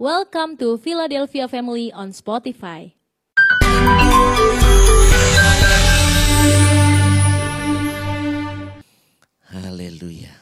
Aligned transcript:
Welcome 0.00 0.56
to 0.56 0.80
Philadelphia 0.80 1.44
Family 1.44 1.92
on 1.92 2.16
Spotify. 2.16 2.96
Haleluya. 9.52 10.32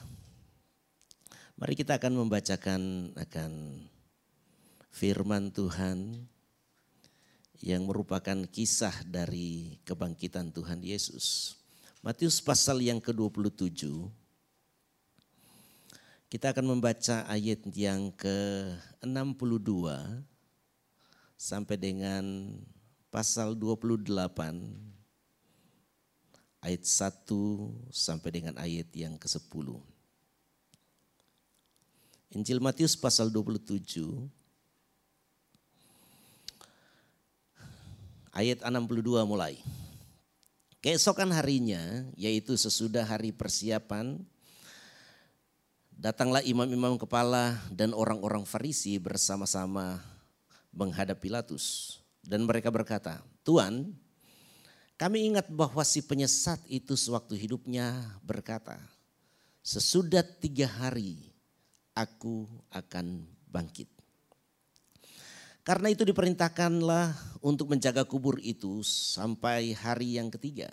Mari 1.58 1.74
kita 1.74 1.98
akan 1.98 2.14
membacakan 2.14 3.10
akan 3.18 3.50
firman 4.94 5.50
Tuhan 5.50 6.30
yang 7.58 7.90
merupakan 7.90 8.46
kisah 8.46 9.02
dari 9.02 9.82
kebangkitan 9.82 10.54
Tuhan 10.54 10.78
Yesus. 10.78 11.58
Matius 12.06 12.38
pasal 12.38 12.86
yang 12.86 13.02
ke-27. 13.02 13.82
Kita 16.30 16.54
akan 16.54 16.78
membaca 16.78 17.26
ayat 17.26 17.58
yang 17.74 18.14
ke-62 18.14 19.66
sampai 21.34 21.74
dengan 21.74 22.54
pasal 23.10 23.58
28 23.58 24.14
ayat 26.62 26.82
1 26.86 27.90
sampai 27.90 28.30
dengan 28.30 28.54
ayat 28.62 28.86
yang 28.94 29.18
ke-10. 29.18 29.74
Injil 32.38 32.62
Matius 32.62 32.94
pasal 32.94 33.26
27 33.34 33.90
ayat 38.30 38.62
62 38.62 39.26
mulai. 39.26 39.58
Keesokan 40.78 41.34
harinya 41.34 42.06
yaitu 42.14 42.54
sesudah 42.54 43.02
hari 43.02 43.34
persiapan 43.34 44.22
datanglah 46.00 46.40
imam-imam 46.40 46.96
kepala 46.96 47.60
dan 47.68 47.92
orang-orang 47.92 48.48
Farisi 48.48 48.96
bersama-sama 48.96 50.00
menghadap 50.72 51.20
Pilatus 51.20 52.00
dan 52.24 52.48
mereka 52.48 52.72
berkata, 52.72 53.20
"Tuan, 53.44 53.92
kami 54.96 55.28
ingat 55.28 55.52
bahwa 55.52 55.84
si 55.84 56.00
penyesat 56.00 56.60
itu 56.72 56.96
sewaktu 56.96 57.36
hidupnya 57.36 58.16
berkata, 58.24 58.80
sesudah 59.60 60.24
tiga 60.24 60.68
hari 60.68 61.20
aku 61.92 62.48
akan 62.72 63.28
bangkit. 63.48 63.88
Karena 65.60 65.92
itu 65.92 66.02
diperintahkanlah 66.08 67.12
untuk 67.44 67.68
menjaga 67.68 68.02
kubur 68.08 68.40
itu 68.40 68.80
sampai 68.82 69.76
hari 69.76 70.16
yang 70.16 70.32
ketiga. 70.32 70.72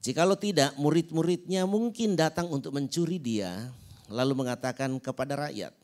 Jikalau 0.00 0.32
tidak, 0.40 0.72
murid-muridnya 0.80 1.68
mungkin 1.68 2.16
datang 2.16 2.48
untuk 2.48 2.72
mencuri 2.72 3.20
dia, 3.20 3.68
lalu 4.08 4.32
mengatakan 4.32 4.96
kepada 4.96 5.36
rakyat, 5.36 5.76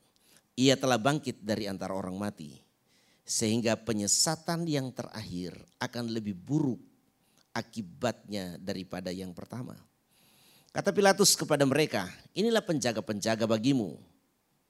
ia 0.57 0.73
telah 0.81 0.97
bangkit 0.97 1.45
dari 1.45 1.69
antara 1.69 1.93
orang 1.93 2.17
mati. 2.17 2.57
Sehingga 3.29 3.77
penyesatan 3.77 4.65
yang 4.65 4.89
terakhir 4.89 5.53
akan 5.77 6.09
lebih 6.09 6.33
buruk 6.33 6.81
akibatnya 7.53 8.57
daripada 8.57 9.13
yang 9.13 9.37
pertama. 9.37 9.77
Kata 10.73 10.97
Pilatus 10.97 11.37
kepada 11.37 11.69
mereka, 11.69 12.09
inilah 12.33 12.65
penjaga-penjaga 12.65 13.45
bagimu. 13.45 14.01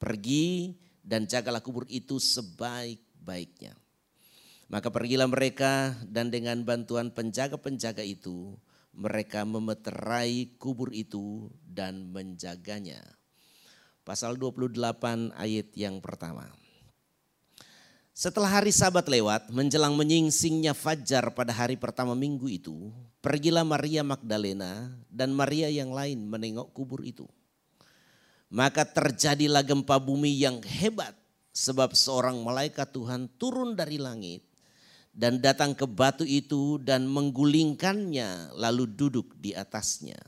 Pergi 0.03 0.75
dan 1.07 1.31
jagalah 1.31 1.63
kubur 1.63 1.87
itu 1.87 2.19
sebaik-baiknya. 2.19 3.79
Maka 4.67 4.91
pergilah 4.91 5.31
mereka 5.31 5.95
dan 6.03 6.35
dengan 6.35 6.59
bantuan 6.67 7.15
penjaga-penjaga 7.15 8.03
itu 8.03 8.59
mereka 8.97 9.45
memeterai 9.45 10.57
kubur 10.57 10.89
itu 10.97 11.53
dan 11.69 12.09
menjaganya. 12.09 13.05
Pasal 14.03 14.41
28 14.41 15.37
ayat 15.37 15.69
yang 15.77 16.01
pertama. 16.01 16.49
Setelah 18.17 18.49
hari 18.49 18.73
sabat 18.73 19.05
lewat, 19.13 19.53
menjelang 19.53 19.93
menyingsingnya 19.93 20.73
fajar 20.73 21.29
pada 21.37 21.53
hari 21.53 21.77
pertama 21.77 22.17
minggu 22.17 22.49
itu, 22.49 22.89
pergilah 23.21 23.61
Maria 23.61 24.01
Magdalena 24.01 24.89
dan 25.13 25.37
Maria 25.37 25.69
yang 25.69 25.93
lain 25.93 26.25
menengok 26.25 26.73
kubur 26.73 27.05
itu. 27.05 27.29
Maka 28.49 28.89
terjadilah 28.89 29.61
gempa 29.61 30.01
bumi 30.01 30.33
yang 30.33 30.65
hebat 30.65 31.13
sebab 31.53 31.93
seorang 31.93 32.41
malaikat 32.41 32.89
Tuhan 32.89 33.29
turun 33.37 33.77
dari 33.77 34.01
langit 34.01 34.56
dan 35.17 35.41
datang 35.41 35.73
ke 35.73 35.89
batu 35.89 36.29
itu 36.29 36.77
dan 36.77 37.09
menggulingkannya 37.09 38.53
lalu 38.53 38.85
duduk 38.85 39.33
di 39.41 39.57
atasnya. 39.57 40.21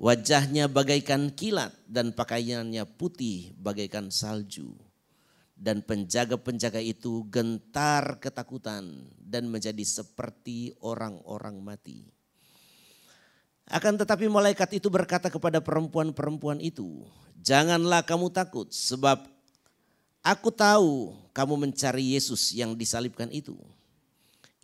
Wajahnya 0.00 0.66
bagaikan 0.72 1.30
kilat 1.30 1.70
dan 1.86 2.16
pakaiannya 2.16 2.82
putih 2.96 3.54
bagaikan 3.60 4.08
salju 4.08 4.74
dan 5.54 5.84
penjaga-penjaga 5.86 6.82
itu 6.82 7.28
gentar 7.30 8.18
ketakutan 8.18 9.06
dan 9.22 9.46
menjadi 9.46 9.84
seperti 9.86 10.74
orang-orang 10.82 11.62
mati. 11.62 12.10
Akan 13.70 13.96
tetapi 13.96 14.26
malaikat 14.28 14.76
itu 14.76 14.90
berkata 14.92 15.30
kepada 15.30 15.62
perempuan-perempuan 15.62 16.60
itu, 16.60 17.06
"Janganlah 17.40 18.04
kamu 18.04 18.28
takut, 18.34 18.68
sebab 18.74 19.24
aku 20.20 20.50
tahu 20.52 21.16
kamu 21.34 21.68
mencari 21.68 22.14
Yesus 22.14 22.54
yang 22.54 22.78
disalibkan 22.78 23.28
itu. 23.34 23.58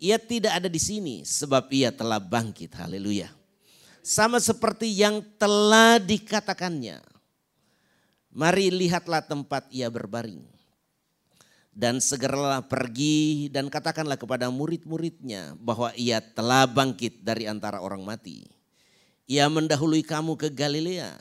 Ia 0.01 0.17
tidak 0.17 0.63
ada 0.63 0.69
di 0.71 0.81
sini, 0.81 1.27
sebab 1.27 1.69
ia 1.69 1.91
telah 1.91 2.17
bangkit." 2.17 2.73
Haleluya! 2.73 3.29
Sama 4.01 4.41
seperti 4.41 4.89
yang 4.89 5.21
telah 5.37 6.01
dikatakannya. 6.01 7.03
Mari 8.31 8.71
lihatlah 8.71 9.21
tempat 9.21 9.67
ia 9.69 9.91
berbaring 9.91 10.41
dan 11.71 12.03
segeralah 12.03 12.59
pergi 12.59 13.47
dan 13.47 13.71
katakanlah 13.71 14.19
kepada 14.19 14.51
murid-muridnya 14.51 15.55
bahwa 15.55 15.95
ia 15.95 16.19
telah 16.19 16.67
bangkit 16.67 17.23
dari 17.23 17.47
antara 17.47 17.79
orang 17.79 18.03
mati. 18.03 18.43
Ia 19.31 19.47
mendahului 19.47 20.03
kamu 20.03 20.35
ke 20.35 20.51
Galilea. 20.51 21.15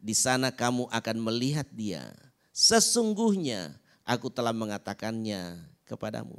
Di 0.00 0.16
sana 0.16 0.52
kamu 0.52 0.88
akan 0.88 1.16
melihat 1.20 1.68
dia. 1.72 2.12
Sesungguhnya 2.52 3.76
aku 4.04 4.28
telah 4.30 4.52
mengatakannya 4.52 5.64
kepadamu. 5.88 6.38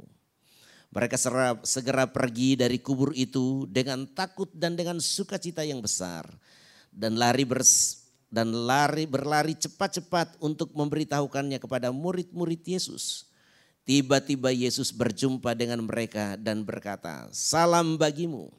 Mereka 0.94 1.18
segera 1.66 2.08
pergi 2.08 2.56
dari 2.56 2.80
kubur 2.80 3.12
itu 3.12 3.66
dengan 3.68 4.06
takut 4.06 4.48
dan 4.54 4.78
dengan 4.78 5.02
sukacita 5.02 5.66
yang 5.66 5.82
besar. 5.82 6.24
Dan 6.88 7.20
lari 7.20 7.44
bers 7.44 8.06
dan 8.32 8.48
lari 8.50 9.04
berlari 9.04 9.52
cepat-cepat 9.52 10.40
untuk 10.40 10.72
memberitahukannya 10.72 11.60
kepada 11.60 11.92
murid-murid 11.92 12.64
Yesus. 12.64 13.28
Tiba-tiba 13.86 14.50
Yesus 14.50 14.90
berjumpa 14.90 15.54
dengan 15.54 15.84
mereka 15.86 16.34
dan 16.34 16.66
berkata, 16.66 17.30
"Salam 17.30 17.94
bagimu." 17.94 18.50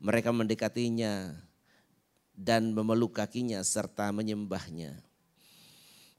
Mereka 0.00 0.32
mendekatinya 0.32 1.36
dan 2.32 2.72
memeluk 2.72 3.14
kakinya 3.20 3.60
serta 3.60 4.10
menyembahnya. 4.10 5.11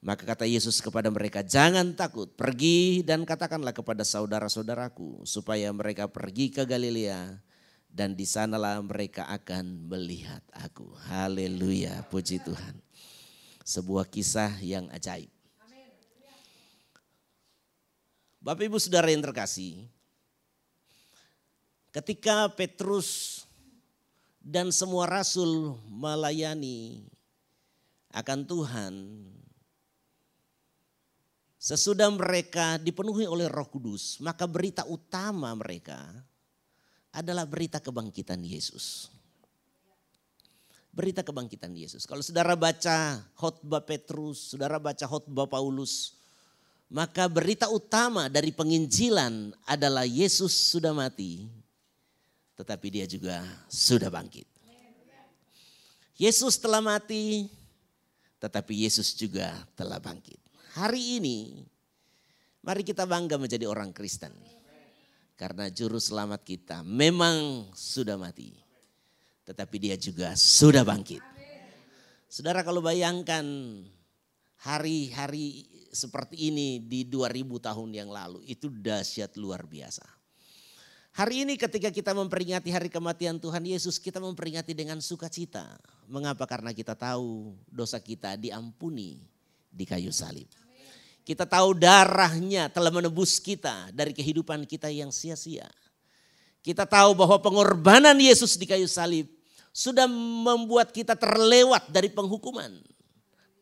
Maka 0.03 0.27
kata 0.27 0.43
Yesus 0.43 0.83
kepada 0.83 1.07
mereka, 1.07 1.39
"Jangan 1.39 1.95
takut, 1.95 2.27
pergi 2.35 3.07
dan 3.07 3.23
katakanlah 3.23 3.71
kepada 3.71 4.03
saudara-saudaraku 4.03 5.23
supaya 5.23 5.71
mereka 5.71 6.11
pergi 6.11 6.51
ke 6.51 6.67
Galilea 6.67 7.39
dan 7.87 8.11
di 8.11 8.27
sanalah 8.27 8.83
mereka 8.83 9.23
akan 9.31 9.87
melihat 9.87 10.43
aku." 10.51 10.91
Haleluya, 11.07 12.03
puji 12.11 12.43
Tuhan. 12.43 12.83
Sebuah 13.63 14.03
kisah 14.11 14.59
yang 14.59 14.91
ajaib. 14.91 15.31
Bapak 18.43 18.67
Ibu 18.67 18.75
Saudara 18.75 19.07
yang 19.07 19.23
terkasih, 19.23 19.87
ketika 21.95 22.51
Petrus 22.51 23.39
dan 24.43 24.67
semua 24.75 25.07
rasul 25.07 25.79
melayani 25.87 27.07
akan 28.11 28.43
Tuhan, 28.43 28.93
sesudah 31.63 32.11
mereka 32.11 32.75
dipenuhi 32.75 33.23
oleh 33.23 33.47
Roh 33.47 33.71
Kudus, 33.71 34.19
maka 34.19 34.43
berita 34.43 34.83
utama 34.83 35.55
mereka 35.55 35.95
adalah 37.15 37.47
berita 37.47 37.79
kebangkitan 37.79 38.43
Yesus. 38.43 39.07
Berita 40.91 41.23
kebangkitan 41.23 41.71
Yesus. 41.71 42.03
Kalau 42.03 42.19
saudara 42.19 42.59
baca 42.59 43.23
khotbah 43.39 43.79
Petrus, 43.79 44.51
saudara 44.51 44.75
baca 44.75 45.07
khotbah 45.07 45.47
Paulus, 45.47 46.19
maka 46.91 47.31
berita 47.31 47.71
utama 47.71 48.27
dari 48.27 48.51
penginjilan 48.51 49.55
adalah 49.63 50.03
Yesus 50.03 50.51
sudah 50.51 50.91
mati, 50.91 51.47
tetapi 52.59 52.87
dia 52.91 53.07
juga 53.07 53.39
sudah 53.71 54.11
bangkit. 54.11 54.45
Yesus 56.19 56.59
telah 56.59 56.83
mati, 56.83 57.47
tetapi 58.37 58.83
Yesus 58.83 59.15
juga 59.15 59.49
telah 59.73 59.97
bangkit. 59.97 60.42
Hari 60.73 61.21
ini, 61.21 61.61
mari 62.65 62.81
kita 62.81 63.05
bangga 63.05 63.37
menjadi 63.37 63.69
orang 63.69 63.93
Kristen. 63.93 64.33
Karena 65.37 65.69
juru 65.69 66.01
selamat 66.01 66.41
kita 66.41 66.81
memang 66.81 67.69
sudah 67.77 68.17
mati. 68.17 68.57
Tetapi 69.45 69.75
dia 69.77 69.93
juga 70.01 70.33
sudah 70.33 70.81
bangkit. 70.81 71.21
Saudara 72.25 72.65
kalau 72.65 72.81
bayangkan 72.81 73.45
hari-hari 74.65 75.69
seperti 75.93 76.49
ini 76.49 76.81
di 76.81 77.05
2000 77.05 77.69
tahun 77.69 77.89
yang 77.93 78.09
lalu. 78.09 78.41
Itu 78.49 78.73
dahsyat 78.73 79.37
luar 79.37 79.69
biasa. 79.69 80.01
Hari 81.13 81.45
ini 81.45 81.53
ketika 81.53 81.93
kita 81.93 82.17
memperingati 82.17 82.73
hari 82.73 82.89
kematian 82.89 83.37
Tuhan 83.37 83.61
Yesus, 83.61 84.01
kita 84.01 84.17
memperingati 84.17 84.73
dengan 84.73 84.97
sukacita. 84.97 85.77
Mengapa? 86.09 86.49
Karena 86.49 86.73
kita 86.73 86.97
tahu 86.97 87.53
dosa 87.69 88.01
kita 88.01 88.33
diampuni 88.41 89.21
di 89.69 89.85
kayu 89.85 90.09
salib. 90.09 90.62
Kita 91.23 91.47
tahu 91.47 91.71
darahnya 91.71 92.67
telah 92.67 92.91
menebus 92.91 93.39
kita 93.39 93.91
dari 93.95 94.11
kehidupan 94.11 94.67
kita 94.67 94.91
yang 94.91 95.07
sia-sia. 95.07 95.71
Kita 96.59 96.83
tahu 96.83 97.15
bahwa 97.15 97.39
pengorbanan 97.39 98.15
Yesus 98.19 98.59
di 98.59 98.67
kayu 98.67 98.87
salib 98.87 99.27
sudah 99.71 100.07
membuat 100.07 100.91
kita 100.91 101.15
terlewat 101.15 101.87
dari 101.91 102.11
penghukuman. 102.11 102.71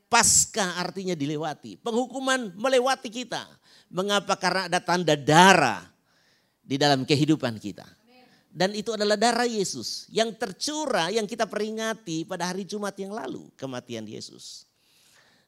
Pasca 0.10 0.82
artinya 0.82 1.14
dilewati. 1.14 1.78
Penghukuman 1.80 2.58
melewati 2.58 3.14
kita. 3.14 3.46
Mengapa? 3.94 4.36
Karena 4.36 4.68
ada 4.68 4.80
tanda 4.82 5.14
darah 5.14 5.86
di 6.66 6.76
dalam 6.82 7.06
kehidupan 7.06 7.62
kita. 7.62 7.86
Dan 8.52 8.76
itu 8.76 8.92
adalah 8.92 9.16
darah 9.16 9.48
Yesus 9.48 10.12
yang 10.12 10.36
tercurah 10.36 11.08
yang 11.08 11.24
kita 11.24 11.48
peringati 11.48 12.28
pada 12.28 12.52
hari 12.52 12.68
Jumat 12.68 12.92
yang 13.00 13.16
lalu 13.16 13.48
kematian 13.56 14.04
Yesus. 14.04 14.68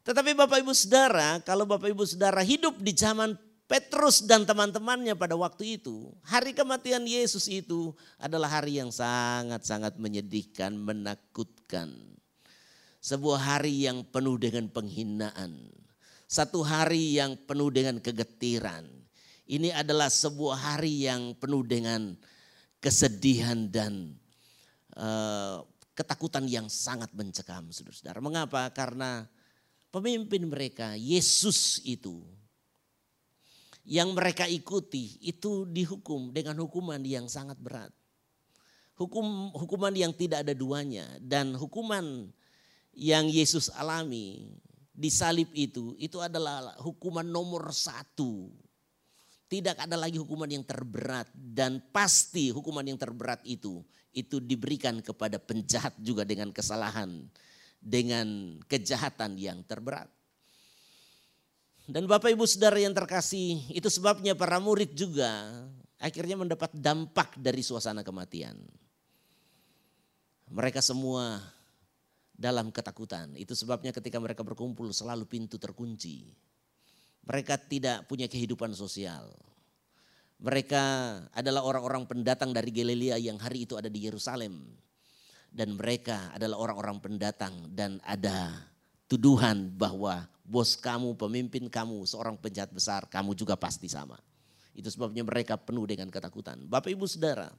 Tetapi 0.03 0.35
Bapak 0.35 0.59
Ibu 0.59 0.75
Saudara, 0.75 1.39
kalau 1.39 1.63
Bapak 1.63 1.87
Ibu 1.87 2.03
Saudara 2.03 2.43
hidup 2.43 2.75
di 2.83 2.91
zaman 2.91 3.39
Petrus 3.63 4.27
dan 4.27 4.43
teman-temannya 4.43 5.15
pada 5.15 5.39
waktu 5.39 5.79
itu, 5.79 6.11
hari 6.27 6.51
kematian 6.51 7.07
Yesus 7.07 7.47
itu 7.47 7.95
adalah 8.19 8.59
hari 8.59 8.83
yang 8.83 8.91
sangat-sangat 8.91 9.95
menyedihkan, 9.95 10.75
menakutkan 10.75 11.95
sebuah 12.99 13.39
hari 13.39 13.87
yang 13.87 14.03
penuh 14.03 14.35
dengan 14.35 14.67
penghinaan. 14.67 15.71
Satu 16.27 16.67
hari 16.67 17.19
yang 17.19 17.39
penuh 17.39 17.71
dengan 17.71 18.03
kegetiran. 18.03 18.83
Ini 19.47 19.71
adalah 19.71 20.11
sebuah 20.11 20.75
hari 20.75 21.07
yang 21.07 21.35
penuh 21.39 21.63
dengan 21.63 22.15
kesedihan 22.83 23.71
dan 23.71 24.19
uh, 24.99 25.63
ketakutan 25.95 26.43
yang 26.51 26.67
sangat 26.67 27.11
mencekam 27.15 27.71
saudara-saudara. 27.71 28.19
Mengapa? 28.19 28.67
Karena 28.75 29.23
pemimpin 29.93 30.49
mereka, 30.49 30.97
Yesus 30.97 31.77
itu, 31.85 32.25
yang 33.85 34.17
mereka 34.17 34.49
ikuti 34.49 35.21
itu 35.21 35.69
dihukum 35.69 36.33
dengan 36.33 36.57
hukuman 36.65 36.97
yang 37.05 37.29
sangat 37.29 37.61
berat. 37.61 37.93
Hukum 38.97 39.53
hukuman 39.53 39.93
yang 39.93 40.13
tidak 40.13 40.45
ada 40.45 40.53
duanya 40.53 41.05
dan 41.21 41.53
hukuman 41.53 42.29
yang 42.93 43.25
Yesus 43.29 43.69
alami 43.73 44.53
di 44.93 45.09
salib 45.09 45.49
itu, 45.53 45.97
itu 46.01 46.17
adalah 46.21 46.77
hukuman 46.81 47.25
nomor 47.25 47.69
satu. 47.73 48.49
Tidak 49.49 49.77
ada 49.77 49.93
lagi 49.93 50.17
hukuman 50.17 50.49
yang 50.49 50.65
terberat 50.65 51.29
dan 51.33 51.77
pasti 51.93 52.49
hukuman 52.49 52.81
yang 52.85 52.97
terberat 52.97 53.41
itu 53.45 53.85
itu 54.13 54.37
diberikan 54.37 55.01
kepada 55.01 55.41
penjahat 55.41 55.93
juga 55.97 56.21
dengan 56.21 56.53
kesalahan, 56.53 57.25
dengan 57.83 58.57
kejahatan 58.71 59.35
yang 59.35 59.59
terberat. 59.67 60.07
Dan 61.83 62.07
Bapak 62.07 62.31
Ibu 62.31 62.47
Saudara 62.47 62.79
yang 62.79 62.95
terkasih, 62.95 63.59
itu 63.67 63.91
sebabnya 63.91 64.31
para 64.39 64.55
murid 64.63 64.95
juga 64.95 65.51
akhirnya 65.99 66.39
mendapat 66.39 66.71
dampak 66.71 67.35
dari 67.35 67.59
suasana 67.59 68.07
kematian. 68.07 68.55
Mereka 70.47 70.79
semua 70.79 71.43
dalam 72.31 72.71
ketakutan. 72.71 73.35
Itu 73.35 73.51
sebabnya 73.51 73.91
ketika 73.91 74.15
mereka 74.19 74.47
berkumpul 74.47 74.95
selalu 74.95 75.27
pintu 75.27 75.59
terkunci. 75.59 76.31
Mereka 77.23 77.55
tidak 77.67 78.07
punya 78.07 78.31
kehidupan 78.31 78.71
sosial. 78.75 79.31
Mereka 80.43 80.83
adalah 81.31 81.63
orang-orang 81.63 82.03
pendatang 82.03 82.51
dari 82.51 82.67
Galilea 82.71 83.15
yang 83.15 83.39
hari 83.39 83.63
itu 83.63 83.79
ada 83.79 83.87
di 83.87 84.03
Yerusalem. 84.03 84.75
Dan 85.53 85.77
mereka 85.77 86.33
adalah 86.33 86.57
orang-orang 86.57 86.97
pendatang 86.97 87.53
dan 87.69 88.01
ada 88.01 88.57
tuduhan 89.05 89.69
bahwa 89.77 90.25
bos 90.41 90.73
kamu, 90.73 91.13
pemimpin 91.13 91.69
kamu, 91.69 92.09
seorang 92.09 92.33
penjahat 92.41 92.73
besar, 92.73 93.05
kamu 93.05 93.37
juga 93.37 93.53
pasti 93.53 93.85
sama. 93.85 94.17
Itu 94.73 94.89
sebabnya 94.89 95.21
mereka 95.21 95.53
penuh 95.61 95.85
dengan 95.85 96.09
ketakutan. 96.09 96.57
Bapak 96.65 96.89
ibu 96.89 97.05
saudara, 97.05 97.53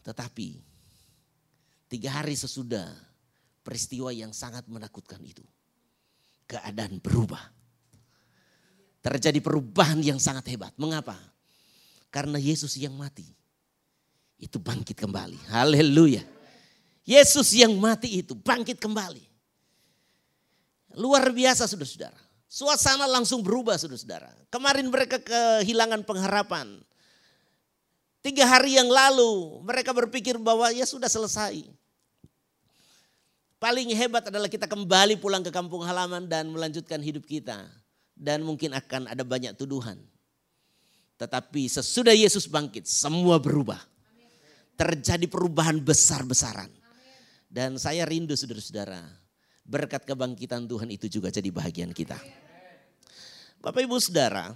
tetapi 0.00 0.76
Tiga 1.86 2.18
hari 2.18 2.34
sesudah 2.34 2.90
peristiwa 3.62 4.10
yang 4.10 4.34
sangat 4.34 4.66
menakutkan 4.66 5.22
itu. 5.22 5.42
Keadaan 6.50 6.98
berubah. 6.98 7.42
Terjadi 9.02 9.38
perubahan 9.38 10.02
yang 10.02 10.18
sangat 10.18 10.50
hebat. 10.50 10.74
Mengapa? 10.74 11.14
Karena 12.10 12.42
Yesus 12.42 12.74
yang 12.74 12.94
mati. 12.98 13.35
Itu 14.36 14.60
bangkit 14.60 14.96
kembali. 14.96 15.48
Haleluya. 15.48 16.20
Yesus 17.06 17.54
yang 17.56 17.72
mati 17.78 18.20
itu 18.20 18.36
bangkit 18.36 18.76
kembali. 18.76 19.24
Luar 20.96 21.28
biasa 21.32 21.64
saudara-saudara. 21.68 22.18
Suasana 22.46 23.04
langsung 23.08 23.44
berubah 23.44 23.76
saudara-saudara. 23.76 24.32
Kemarin 24.48 24.88
mereka 24.88 25.20
kehilangan 25.20 26.04
pengharapan. 26.04 26.80
Tiga 28.24 28.42
hari 28.42 28.74
yang 28.74 28.90
lalu 28.90 29.62
mereka 29.62 29.94
berpikir 29.94 30.34
bahwa 30.40 30.72
ya 30.74 30.82
sudah 30.82 31.06
selesai. 31.06 31.62
Paling 33.56 33.88
hebat 33.96 34.28
adalah 34.28 34.50
kita 34.52 34.68
kembali 34.68 35.16
pulang 35.16 35.40
ke 35.40 35.48
kampung 35.48 35.80
halaman 35.86 36.28
dan 36.28 36.50
melanjutkan 36.50 37.00
hidup 37.00 37.24
kita. 37.24 37.64
Dan 38.16 38.40
mungkin 38.42 38.72
akan 38.72 39.12
ada 39.12 39.20
banyak 39.20 39.52
tuduhan. 39.54 40.00
Tetapi 41.20 41.68
sesudah 41.68 42.16
Yesus 42.16 42.48
bangkit 42.48 42.88
semua 42.88 43.36
berubah. 43.36 43.80
Terjadi 44.76 45.26
perubahan 45.26 45.80
besar-besaran. 45.80 46.68
Dan 47.48 47.80
saya 47.80 48.04
rindu 48.04 48.36
saudara-saudara. 48.36 49.00
Berkat 49.66 50.06
kebangkitan 50.06 50.68
Tuhan 50.68 50.92
itu 50.92 51.10
juga 51.10 51.32
jadi 51.32 51.48
bahagian 51.50 51.90
kita. 51.90 52.20
Bapak 53.58 53.82
ibu 53.82 53.98
saudara 53.98 54.54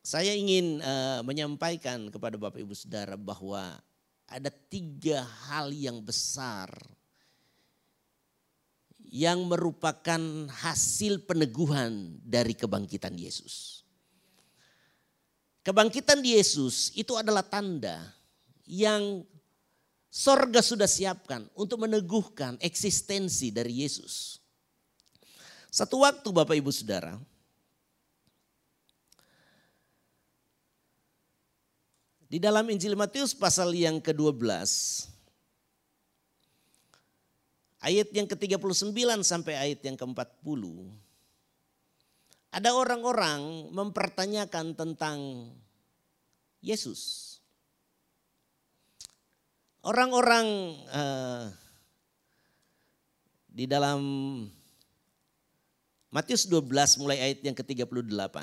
saya 0.00 0.32
ingin 0.32 0.80
uh, 0.80 1.20
menyampaikan 1.20 2.08
kepada 2.08 2.40
Bapak 2.40 2.56
Ibu 2.56 2.72
Saudara 2.72 3.20
bahwa 3.20 3.76
ada 4.24 4.48
tiga 4.48 5.28
hal 5.48 5.76
yang 5.76 6.00
besar 6.00 6.72
yang 9.10 9.44
merupakan 9.44 10.22
hasil 10.48 11.26
peneguhan 11.28 12.16
dari 12.22 12.56
kebangkitan 12.56 13.12
Yesus. 13.18 13.84
Kebangkitan 15.60 16.24
Yesus 16.24 16.94
itu 16.96 17.18
adalah 17.20 17.44
tanda 17.44 18.00
yang 18.70 19.26
sorga 20.06 20.62
sudah 20.62 20.86
siapkan 20.86 21.50
untuk 21.58 21.82
meneguhkan 21.82 22.54
eksistensi 22.62 23.50
dari 23.50 23.82
Yesus. 23.82 24.38
Satu 25.70 26.06
waktu 26.06 26.30
Bapak 26.30 26.54
Ibu 26.54 26.70
Saudara, 26.70 27.18
Di 32.30 32.38
dalam 32.38 32.62
Injil 32.70 32.94
Matius 32.94 33.34
pasal 33.34 33.74
yang 33.74 33.98
ke-12 33.98 34.38
ayat 37.82 38.06
yang 38.14 38.30
ke-39 38.30 38.94
sampai 39.26 39.58
ayat 39.58 39.82
yang 39.82 39.98
ke-40 39.98 40.62
ada 42.50 42.70
orang-orang 42.74 43.70
mempertanyakan 43.74 44.74
tentang 44.74 45.18
Yesus. 46.62 47.29
Orang-orang 49.80 50.76
uh, 50.92 51.48
di 53.48 53.64
dalam 53.64 54.00
Matius 56.12 56.44
12 56.44 57.00
mulai 57.00 57.18
ayat 57.18 57.40
yang 57.40 57.56
ke-38 57.56 58.36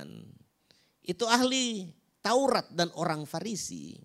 itu 1.08 1.24
ahli 1.30 1.94
Taurat 2.26 2.66
dan 2.74 2.90
orang 2.98 3.24
Farisi 3.30 3.96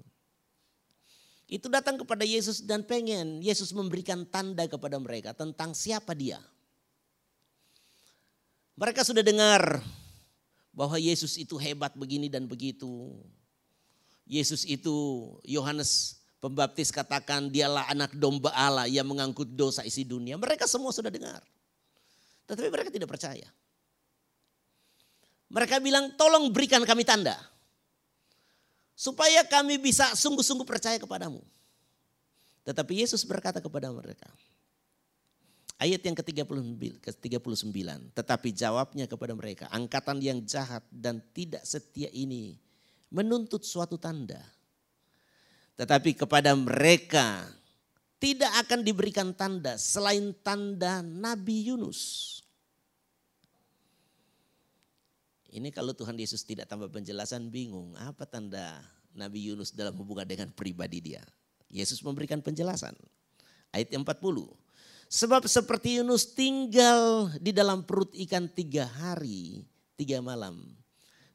itu 1.53 1.69
datang 1.69 2.01
kepada 2.01 2.25
Yesus 2.25 2.65
dan 2.65 2.81
pengen 2.81 3.45
Yesus 3.45 3.77
memberikan 3.77 4.25
tanda 4.25 4.65
kepada 4.65 4.97
mereka 4.97 5.37
tentang 5.37 5.77
siapa 5.77 6.17
dia. 6.17 6.41
Mereka 8.73 9.05
sudah 9.05 9.21
dengar 9.21 9.85
bahwa 10.73 10.97
Yesus 10.97 11.37
itu 11.37 11.61
hebat 11.61 11.93
begini 11.93 12.33
dan 12.33 12.49
begitu. 12.49 13.21
Yesus 14.25 14.65
itu 14.65 14.97
Yohanes 15.45 16.22
Pembaptis 16.43 16.91
katakan 16.91 17.47
dialah 17.55 17.87
anak 17.87 18.19
domba 18.19 18.51
Allah 18.51 18.91
yang 18.91 19.07
mengangkut 19.07 19.47
dosa 19.55 19.87
isi 19.87 20.03
dunia. 20.03 20.35
Mereka 20.35 20.67
semua 20.67 20.91
sudah 20.91 21.07
dengar. 21.07 21.39
Tetapi 22.51 22.67
mereka 22.67 22.91
tidak 22.91 23.07
percaya. 23.07 23.47
Mereka 25.47 25.79
bilang 25.79 26.11
tolong 26.19 26.51
berikan 26.51 26.83
kami 26.83 27.07
tanda 27.07 27.39
supaya 28.99 29.47
kami 29.47 29.79
bisa 29.79 30.19
sungguh-sungguh 30.19 30.67
percaya 30.67 30.99
kepadamu. 30.99 31.39
Tetapi 32.67 33.07
Yesus 33.07 33.23
berkata 33.23 33.63
kepada 33.63 33.95
mereka, 33.95 34.27
Ayat 35.83 35.99
yang 36.07 36.15
ke-39, 36.15 36.79
tetapi 38.15 38.49
jawabnya 38.55 39.11
kepada 39.11 39.35
mereka, 39.35 39.67
angkatan 39.75 40.23
yang 40.23 40.39
jahat 40.47 40.87
dan 40.95 41.19
tidak 41.35 41.67
setia 41.67 42.07
ini 42.15 42.55
menuntut 43.11 43.67
suatu 43.67 43.99
tanda. 43.99 44.39
Tetapi 45.83 46.15
kepada 46.15 46.55
mereka 46.55 47.43
tidak 48.23 48.55
akan 48.63 48.87
diberikan 48.87 49.35
tanda 49.35 49.75
selain 49.75 50.31
tanda 50.47 51.03
Nabi 51.03 51.75
Yunus. 51.75 52.39
Ini 55.51 55.75
kalau 55.75 55.91
Tuhan 55.91 56.15
Yesus 56.15 56.47
tidak 56.47 56.71
tambah 56.71 56.87
penjelasan 56.87 57.51
bingung, 57.51 57.99
apa 57.99 58.23
tanda 58.31 58.79
Nabi 59.11 59.51
Yunus 59.51 59.75
dalam 59.75 59.99
hubungan 59.99 60.23
dengan 60.23 60.55
pribadi 60.55 61.03
dia. 61.03 61.27
Yesus 61.67 61.99
memberikan 62.07 62.39
penjelasan. 62.39 62.95
Ayat 63.75 63.91
40. 63.91 64.07
Sebab 65.11 65.51
seperti 65.51 65.99
Yunus 65.99 66.31
tinggal 66.31 67.27
di 67.43 67.51
dalam 67.51 67.83
perut 67.83 68.15
ikan 68.15 68.47
tiga 68.47 68.87
hari, 68.87 69.67
tiga 69.99 70.23
malam. 70.23 70.63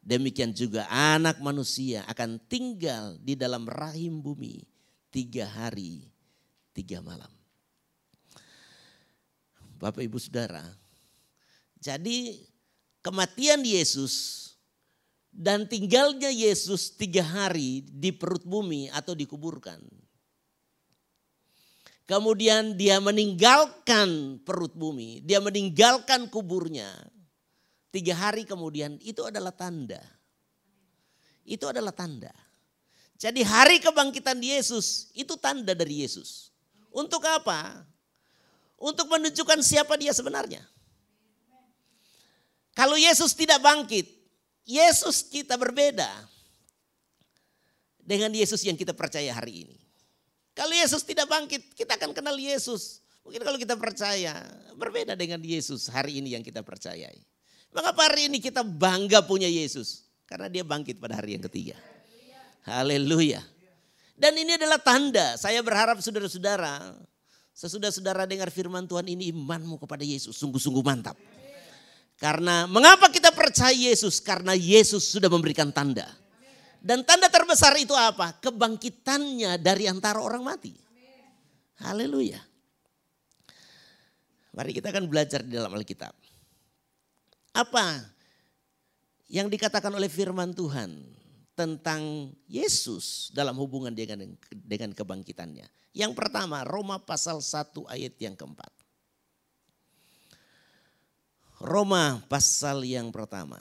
Demikian 0.08 0.56
juga 0.56 0.88
anak 0.88 1.44
manusia 1.44 2.08
akan 2.08 2.40
tinggal 2.48 3.20
di 3.20 3.36
dalam 3.36 3.68
rahim 3.68 4.24
bumi 4.24 4.64
tiga 5.12 5.44
hari, 5.44 6.08
tiga 6.72 7.04
malam. 7.04 7.28
Bapak 9.76 10.00
ibu 10.00 10.16
saudara, 10.16 10.64
jadi 11.76 12.40
kematian 13.04 13.68
Yesus 13.68 14.48
dan 15.28 15.68
tinggalnya 15.68 16.32
Yesus 16.32 16.96
tiga 16.96 17.28
hari 17.28 17.84
di 17.84 18.16
perut 18.16 18.48
bumi 18.48 18.88
atau 18.90 19.12
dikuburkan 19.12 19.84
Kemudian 22.08 22.80
dia 22.80 23.04
meninggalkan 23.04 24.40
perut 24.48 24.72
bumi, 24.72 25.20
dia 25.28 25.44
meninggalkan 25.44 26.32
kuburnya. 26.32 26.88
Tiga 27.98 28.14
hari 28.14 28.46
kemudian 28.46 29.02
itu 29.02 29.26
adalah 29.26 29.50
tanda. 29.50 29.98
Itu 31.42 31.66
adalah 31.66 31.90
tanda. 31.90 32.30
Jadi 33.18 33.42
hari 33.42 33.82
kebangkitan 33.82 34.38
Yesus 34.38 35.10
itu 35.18 35.34
tanda 35.42 35.74
dari 35.74 36.06
Yesus. 36.06 36.54
Untuk 36.94 37.26
apa? 37.26 37.82
Untuk 38.78 39.10
menunjukkan 39.10 39.66
siapa 39.66 39.98
dia 39.98 40.14
sebenarnya. 40.14 40.62
Kalau 42.78 42.94
Yesus 42.94 43.34
tidak 43.34 43.66
bangkit, 43.66 44.06
Yesus 44.70 45.26
kita 45.26 45.58
berbeda 45.58 46.22
dengan 47.98 48.30
Yesus 48.30 48.62
yang 48.62 48.78
kita 48.78 48.94
percaya 48.94 49.34
hari 49.34 49.66
ini. 49.66 49.78
Kalau 50.54 50.78
Yesus 50.78 51.02
tidak 51.02 51.26
bangkit, 51.26 51.74
kita 51.74 51.98
akan 51.98 52.14
kenal 52.14 52.38
Yesus. 52.38 53.02
Mungkin 53.26 53.42
kalau 53.42 53.58
kita 53.58 53.74
percaya, 53.74 54.38
berbeda 54.78 55.18
dengan 55.18 55.42
Yesus 55.42 55.90
hari 55.90 56.22
ini 56.22 56.38
yang 56.38 56.46
kita 56.46 56.62
percayai. 56.62 57.37
Mengapa 57.72 58.08
hari 58.08 58.32
ini 58.32 58.38
kita 58.40 58.64
bangga 58.64 59.24
punya 59.24 59.48
Yesus? 59.48 60.08
Karena 60.28 60.52
dia 60.52 60.64
bangkit 60.64 61.00
pada 61.00 61.20
hari 61.20 61.40
yang 61.40 61.44
ketiga. 61.48 61.76
Haleluya. 62.68 63.40
Dan 64.18 64.34
ini 64.34 64.58
adalah 64.58 64.82
tanda, 64.82 65.38
saya 65.38 65.62
berharap 65.62 66.02
saudara-saudara, 66.02 66.98
sesudah 67.54 67.94
saudara 67.94 68.26
dengar 68.26 68.50
firman 68.50 68.90
Tuhan 68.90 69.06
ini 69.08 69.30
imanmu 69.30 69.78
kepada 69.78 70.02
Yesus 70.02 70.36
sungguh-sungguh 70.42 70.82
mantap. 70.82 71.16
Karena 72.18 72.66
mengapa 72.66 73.14
kita 73.14 73.30
percaya 73.30 73.72
Yesus? 73.72 74.18
Karena 74.18 74.58
Yesus 74.58 75.06
sudah 75.06 75.30
memberikan 75.30 75.70
tanda. 75.70 76.10
Dan 76.82 77.06
tanda 77.06 77.30
terbesar 77.30 77.78
itu 77.78 77.94
apa? 77.94 78.34
Kebangkitannya 78.42 79.62
dari 79.62 79.86
antara 79.86 80.18
orang 80.18 80.42
mati. 80.42 80.74
Haleluya. 81.78 82.42
Mari 84.58 84.74
kita 84.74 84.90
akan 84.90 85.06
belajar 85.06 85.46
di 85.46 85.54
dalam 85.54 85.70
Alkitab. 85.78 86.27
Apa 87.58 88.06
yang 89.34 89.50
dikatakan 89.50 89.90
oleh 89.90 90.06
firman 90.06 90.54
Tuhan 90.54 90.94
tentang 91.58 92.30
Yesus 92.46 93.34
dalam 93.34 93.58
hubungan 93.58 93.90
dengan 93.90 94.30
dengan 94.54 94.94
kebangkitannya. 94.94 95.66
Yang 95.98 96.14
pertama, 96.14 96.62
Roma 96.62 97.02
pasal 97.02 97.42
1 97.42 97.90
ayat 97.90 98.14
yang 98.22 98.38
keempat. 98.38 98.70
Roma 101.58 102.22
pasal 102.30 102.86
yang 102.86 103.10
pertama. 103.10 103.58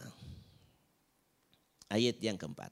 Ayat 1.88 2.20
yang 2.20 2.36
keempat. 2.36 2.68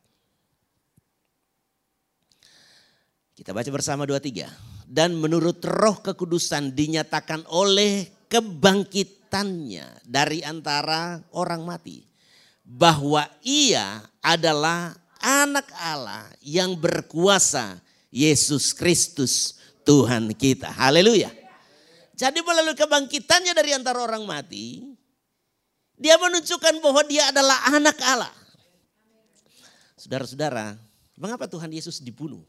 Kita 3.33 3.57
baca 3.57 3.71
bersama 3.73 4.05
dua 4.05 4.21
tiga. 4.21 4.53
Dan 4.85 5.17
menurut 5.17 5.65
roh 5.65 6.05
kekudusan 6.05 6.77
dinyatakan 6.77 7.49
oleh 7.49 8.13
kebangkitannya 9.35 9.87
dari 10.07 10.39
antara 10.47 11.19
orang 11.35 11.67
mati. 11.67 12.07
Bahwa 12.65 13.27
ia 13.43 14.01
adalah 14.23 14.95
anak 15.21 15.69
Allah 15.77 16.31
yang 16.41 16.79
berkuasa 16.79 17.83
Yesus 18.15 18.73
Kristus 18.73 19.59
Tuhan 19.83 20.33
kita. 20.33 20.71
Haleluya. 20.71 21.29
Jadi 22.15 22.41
melalui 22.41 22.79
kebangkitannya 22.79 23.53
dari 23.53 23.75
antara 23.75 24.01
orang 24.01 24.23
mati, 24.25 24.87
dia 25.99 26.15
menunjukkan 26.17 26.79
bahwa 26.79 27.03
dia 27.05 27.29
adalah 27.29 27.59
anak 27.75 27.99
Allah. 28.01 28.33
Saudara-saudara, 29.99 30.79
mengapa 31.19 31.51
Tuhan 31.51 31.69
Yesus 31.75 32.01
dibunuh? 32.01 32.47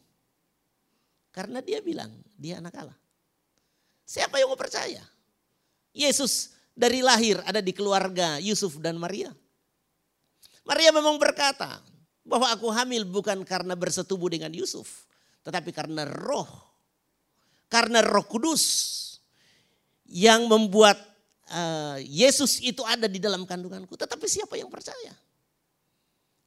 Karena 1.34 1.60
dia 1.60 1.82
bilang 1.84 2.13
dia 2.39 2.62
anak 2.63 2.77
Allah. 2.77 2.98
Siapa 4.06 4.38
yang 4.39 4.54
mau 4.54 4.56
percaya? 4.56 5.01
Yesus 5.92 6.56
dari 6.75 7.00
lahir 7.00 7.39
ada 7.48 7.63
di 7.63 7.72
keluarga 7.72 8.38
Yusuf 8.44 8.77
dan 8.84 9.00
Maria. 9.00 9.32
Maria 10.67 10.91
memang 10.91 11.15
berkata 11.15 11.79
bahwa 12.27 12.51
aku 12.51 12.67
hamil 12.70 13.08
bukan 13.08 13.41
karena 13.48 13.74
bersetubuh 13.74 14.27
dengan 14.27 14.51
Yusuf. 14.51 15.08
Tetapi 15.48 15.72
karena 15.72 16.03
roh. 16.03 16.50
Karena 17.72 18.03
roh 18.03 18.25
kudus. 18.27 18.94
Yang 20.05 20.46
membuat 20.46 20.98
uh, 21.50 21.98
Yesus 22.01 22.62
itu 22.62 22.82
ada 22.86 23.05
di 23.05 23.17
dalam 23.17 23.48
kandunganku. 23.48 23.94
Tetapi 23.96 24.25
siapa 24.25 24.58
yang 24.58 24.70
percaya? 24.70 25.13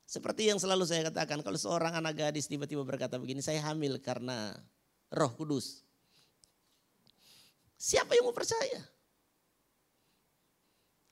Seperti 0.09 0.49
yang 0.49 0.59
selalu 0.59 0.89
saya 0.89 1.13
katakan, 1.13 1.45
kalau 1.45 1.61
seorang 1.61 2.01
anak 2.01 2.17
gadis 2.17 2.49
tiba-tiba 2.49 2.81
berkata 2.81 3.21
begini, 3.21 3.45
saya 3.45 3.61
hamil 3.61 4.01
karena 4.01 4.57
Roh 5.13 5.33
Kudus. 5.37 5.85
Siapa 7.79 8.17
yang 8.17 8.27
mau 8.27 8.35
percaya? 8.35 8.83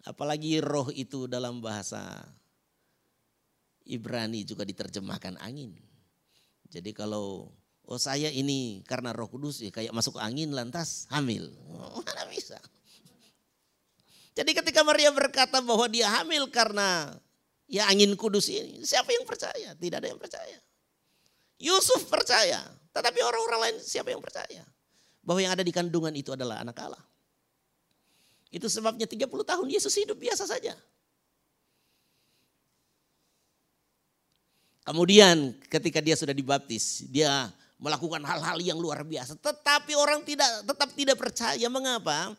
Apalagi 0.06 0.62
roh 0.62 0.86
itu 0.94 1.26
dalam 1.26 1.58
bahasa 1.58 2.22
Ibrani 3.82 4.46
juga 4.46 4.62
diterjemahkan 4.62 5.34
angin. 5.42 5.74
Jadi 6.70 6.94
kalau 6.94 7.50
oh 7.86 8.00
saya 8.02 8.30
ini 8.30 8.86
karena 8.86 9.10
roh 9.10 9.26
kudus 9.26 9.62
ya 9.62 9.74
kayak 9.74 9.90
masuk 9.90 10.18
angin 10.22 10.54
lantas 10.54 11.10
hamil. 11.10 11.50
Oh, 11.74 12.02
mana 12.06 12.22
bisa. 12.30 12.58
Jadi 14.36 14.52
ketika 14.54 14.86
Maria 14.86 15.10
berkata 15.10 15.58
bahwa 15.58 15.90
dia 15.90 16.06
hamil 16.06 16.46
karena 16.54 17.10
ya 17.66 17.90
angin 17.90 18.14
kudus 18.14 18.46
ini. 18.46 18.86
Siapa 18.86 19.10
yang 19.10 19.26
percaya? 19.26 19.74
Tidak 19.74 19.98
ada 19.98 20.06
yang 20.06 20.22
percaya. 20.22 20.58
Yusuf 21.58 22.06
percaya. 22.06 22.62
Tetapi 22.92 23.18
orang-orang 23.26 23.60
lain 23.68 23.76
siapa 23.82 24.12
yang 24.12 24.20
percaya? 24.20 24.62
Bahwa 25.24 25.40
yang 25.42 25.56
ada 25.56 25.64
di 25.66 25.72
kandungan 25.74 26.14
itu 26.14 26.36
adalah 26.36 26.62
anak 26.62 26.78
Allah. 26.78 27.02
Itu 28.50 28.70
sebabnya 28.70 29.04
30 29.04 29.26
tahun 29.26 29.66
Yesus 29.66 29.92
hidup 29.98 30.16
biasa 30.16 30.46
saja. 30.46 30.74
Kemudian 34.86 35.58
ketika 35.66 35.98
dia 35.98 36.14
sudah 36.14 36.30
dibaptis, 36.30 37.02
dia 37.10 37.50
melakukan 37.76 38.22
hal-hal 38.22 38.62
yang 38.62 38.78
luar 38.78 39.02
biasa. 39.02 39.34
Tetapi 39.34 39.98
orang 39.98 40.22
tidak 40.22 40.46
tetap 40.62 40.90
tidak 40.94 41.16
percaya. 41.18 41.66
Mengapa? 41.66 42.38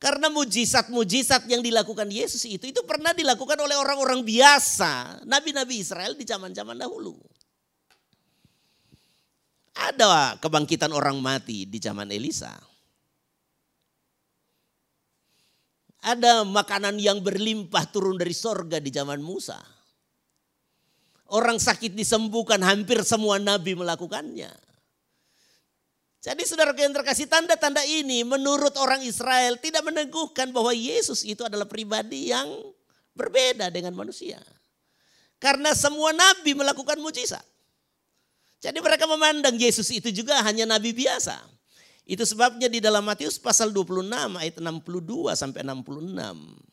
Karena 0.00 0.26
mujizat-mujizat 0.32 1.46
yang 1.46 1.62
dilakukan 1.62 2.10
Yesus 2.10 2.42
itu 2.48 2.66
itu 2.66 2.80
pernah 2.82 3.14
dilakukan 3.14 3.54
oleh 3.54 3.78
orang-orang 3.78 4.26
biasa, 4.26 5.22
nabi-nabi 5.22 5.78
Israel 5.78 6.18
di 6.18 6.26
zaman-zaman 6.26 6.74
dahulu. 6.74 7.14
Ada 9.78 10.36
kebangkitan 10.42 10.90
orang 10.90 11.22
mati 11.22 11.70
di 11.70 11.78
zaman 11.78 12.10
Elisa. 12.10 12.71
Ada 16.02 16.42
makanan 16.42 16.98
yang 16.98 17.22
berlimpah 17.22 17.86
turun 17.94 18.18
dari 18.18 18.34
sorga 18.34 18.82
di 18.82 18.90
zaman 18.90 19.22
Musa. 19.22 19.58
Orang 21.30 21.62
sakit 21.62 21.94
disembuhkan, 21.94 22.58
hampir 22.60 23.00
semua 23.06 23.38
nabi 23.38 23.78
melakukannya. 23.78 24.50
Jadi 26.22 26.42
saudara 26.46 26.70
yang 26.74 26.94
terkasih 26.94 27.26
tanda-tanda 27.26 27.82
ini 27.82 28.22
menurut 28.22 28.78
orang 28.78 29.02
Israel 29.02 29.58
tidak 29.58 29.82
meneguhkan 29.82 30.54
bahwa 30.54 30.70
Yesus 30.70 31.26
itu 31.26 31.42
adalah 31.42 31.66
pribadi 31.66 32.30
yang 32.30 32.46
berbeda 33.14 33.70
dengan 33.74 33.94
manusia. 33.94 34.38
Karena 35.42 35.74
semua 35.74 36.14
nabi 36.14 36.54
melakukan 36.54 37.02
mujizat. 37.02 37.42
Jadi 38.62 38.78
mereka 38.78 39.10
memandang 39.10 39.58
Yesus 39.58 39.90
itu 39.90 40.14
juga 40.14 40.38
hanya 40.46 40.62
nabi 40.62 40.94
biasa. 40.94 41.42
Itu 42.02 42.26
sebabnya 42.26 42.66
di 42.66 42.82
dalam 42.82 43.06
Matius 43.06 43.38
pasal 43.38 43.70
26 43.70 44.10
ayat 44.42 44.58
62 44.58 45.38
sampai 45.38 45.62
66. 45.62 46.72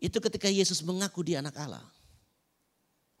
Itu 0.00 0.18
ketika 0.22 0.48
Yesus 0.48 0.80
mengaku 0.86 1.26
dia 1.26 1.42
anak 1.42 1.58
Allah. 1.58 1.84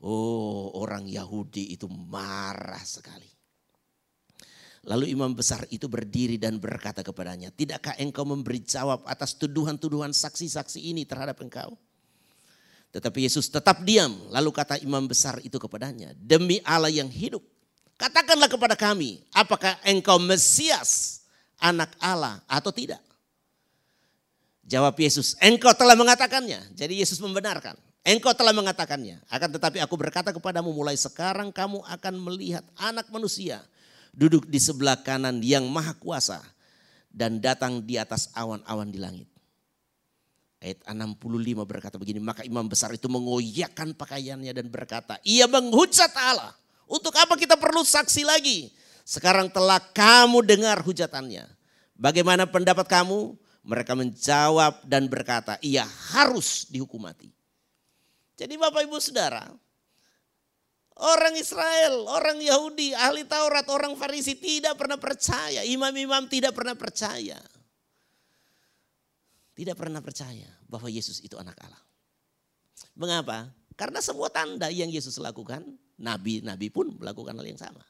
Oh 0.00 0.72
orang 0.80 1.04
Yahudi 1.04 1.76
itu 1.76 1.84
marah 1.90 2.80
sekali. 2.86 3.28
Lalu 4.88 5.12
imam 5.12 5.36
besar 5.36 5.68
itu 5.68 5.92
berdiri 5.92 6.40
dan 6.40 6.56
berkata 6.56 7.04
kepadanya, 7.04 7.52
tidakkah 7.52 8.00
engkau 8.00 8.24
memberi 8.24 8.64
jawab 8.64 9.04
atas 9.04 9.36
tuduhan-tuduhan 9.36 10.16
saksi-saksi 10.16 10.80
ini 10.80 11.04
terhadap 11.04 11.36
engkau? 11.44 11.76
Tetapi 12.88 13.28
Yesus 13.28 13.52
tetap 13.52 13.84
diam. 13.84 14.16
Lalu 14.32 14.50
kata 14.56 14.80
imam 14.80 15.04
besar 15.04 15.36
itu 15.44 15.60
kepadanya, 15.60 16.16
demi 16.16 16.64
Allah 16.64 16.88
yang 16.88 17.12
hidup, 17.12 17.44
katakanlah 18.00 18.48
kepada 18.48 18.72
kami, 18.72 19.20
apakah 19.36 19.76
engkau 19.84 20.16
Mesias, 20.16 21.20
anak 21.60 21.92
Allah 22.00 22.40
atau 22.48 22.72
tidak? 22.72 23.04
Jawab 24.64 24.96
Yesus, 24.96 25.36
engkau 25.44 25.76
telah 25.76 25.92
mengatakannya. 25.92 26.72
Jadi 26.72 27.04
Yesus 27.04 27.20
membenarkan. 27.20 27.76
Engkau 28.00 28.32
telah 28.32 28.56
mengatakannya. 28.56 29.20
Akan 29.28 29.52
tetapi 29.52 29.76
aku 29.84 29.92
berkata 30.00 30.32
kepadamu 30.32 30.72
mulai 30.72 30.96
sekarang 30.96 31.52
kamu 31.52 31.84
akan 31.84 32.14
melihat 32.16 32.64
anak 32.80 33.12
manusia 33.12 33.60
duduk 34.16 34.48
di 34.48 34.56
sebelah 34.56 34.96
kanan 35.04 35.44
yang 35.44 35.68
maha 35.68 35.92
kuasa 36.00 36.40
dan 37.10 37.42
datang 37.42 37.82
di 37.82 38.00
atas 38.00 38.30
awan-awan 38.32 38.88
di 38.88 38.98
langit. 39.02 39.28
Ayat 40.60 40.84
65 40.84 41.64
berkata 41.64 41.96
begini, 41.96 42.20
maka 42.20 42.44
imam 42.44 42.68
besar 42.68 42.92
itu 42.92 43.08
mengoyakkan 43.08 43.96
pakaiannya 43.96 44.52
dan 44.52 44.68
berkata, 44.68 45.16
ia 45.24 45.48
menghujat 45.48 46.12
Allah. 46.14 46.52
Untuk 46.90 47.14
apa 47.14 47.38
kita 47.38 47.54
perlu 47.54 47.86
saksi 47.86 48.26
lagi? 48.26 48.74
Sekarang 49.06 49.46
telah 49.46 49.78
kamu 49.78 50.42
dengar 50.42 50.82
hujatannya. 50.82 51.46
Bagaimana 51.94 52.50
pendapat 52.50 52.90
kamu? 52.90 53.38
Mereka 53.62 53.94
menjawab 53.94 54.82
dan 54.88 55.06
berkata, 55.06 55.54
ia 55.62 55.86
harus 55.86 56.66
dihukum 56.66 57.06
mati. 57.06 57.30
Jadi 58.34 58.56
Bapak 58.56 58.88
Ibu 58.88 58.96
Saudara, 58.98 59.44
orang 60.96 61.34
Israel, 61.36 62.08
orang 62.08 62.40
Yahudi, 62.40 62.96
ahli 62.96 63.28
Taurat, 63.28 63.68
orang 63.68 63.94
Farisi 64.00 64.32
tidak 64.40 64.80
pernah 64.80 64.96
percaya, 64.96 65.60
imam-imam 65.60 66.24
tidak 66.26 66.56
pernah 66.56 66.72
percaya. 66.72 67.36
Tidak 69.52 69.76
pernah 69.76 70.00
percaya 70.00 70.48
bahwa 70.64 70.88
Yesus 70.88 71.20
itu 71.20 71.36
anak 71.36 71.60
Allah. 71.60 71.84
Mengapa? 72.96 73.52
Karena 73.76 74.00
semua 74.00 74.32
tanda 74.32 74.72
yang 74.72 74.88
Yesus 74.88 75.20
lakukan, 75.20 75.60
nabi-nabi 76.00 76.72
pun 76.72 76.96
melakukan 76.96 77.36
hal 77.36 77.46
yang 77.46 77.60
sama. 77.60 77.84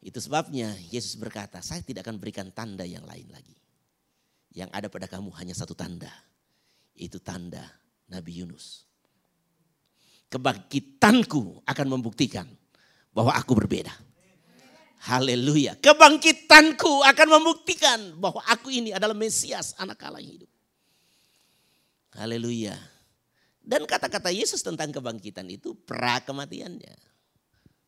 Itu 0.00 0.18
sebabnya 0.18 0.72
Yesus 0.88 1.18
berkata, 1.20 1.60
saya 1.60 1.84
tidak 1.84 2.08
akan 2.08 2.16
berikan 2.16 2.48
tanda 2.50 2.86
yang 2.88 3.04
lain 3.04 3.28
lagi. 3.28 3.54
Yang 4.56 4.70
ada 4.72 4.86
pada 4.88 5.06
kamu 5.06 5.30
hanya 5.36 5.52
satu 5.52 5.76
tanda. 5.76 6.10
Itu 6.96 7.20
tanda 7.20 7.62
Nabi 8.08 8.42
Yunus 8.42 8.88
kebangkitanku 10.28 11.64
akan 11.64 11.86
membuktikan 11.88 12.46
bahwa 13.12 13.32
aku 13.34 13.56
berbeda. 13.56 13.92
Haleluya. 14.98 15.78
Kebangkitanku 15.78 17.06
akan 17.06 17.28
membuktikan 17.40 18.18
bahwa 18.18 18.42
aku 18.44 18.68
ini 18.68 18.92
adalah 18.92 19.16
Mesias, 19.16 19.72
anak 19.80 20.02
Allah 20.04 20.20
yang 20.20 20.42
hidup. 20.42 20.50
Haleluya. 22.18 22.74
Dan 23.68 23.84
kata-kata 23.84 24.32
Yesus 24.32 24.64
tentang 24.64 24.88
kebangkitan 24.88 25.44
itu 25.52 25.76
pra 25.76 26.24
kematiannya. 26.24 26.96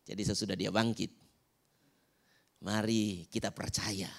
Jadi 0.04 0.22
sesudah 0.28 0.52
dia 0.52 0.68
bangkit. 0.68 1.08
Mari 2.60 3.24
kita 3.32 3.48
percaya. 3.48 4.12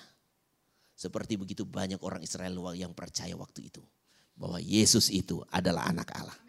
Seperti 0.98 1.38
begitu 1.38 1.62
banyak 1.62 2.02
orang 2.02 2.26
Israel 2.26 2.74
yang 2.74 2.98
percaya 2.98 3.38
waktu 3.38 3.70
itu. 3.70 3.86
Bahwa 4.34 4.58
Yesus 4.58 5.14
itu 5.14 5.46
adalah 5.54 5.86
anak 5.86 6.10
Allah. 6.18 6.40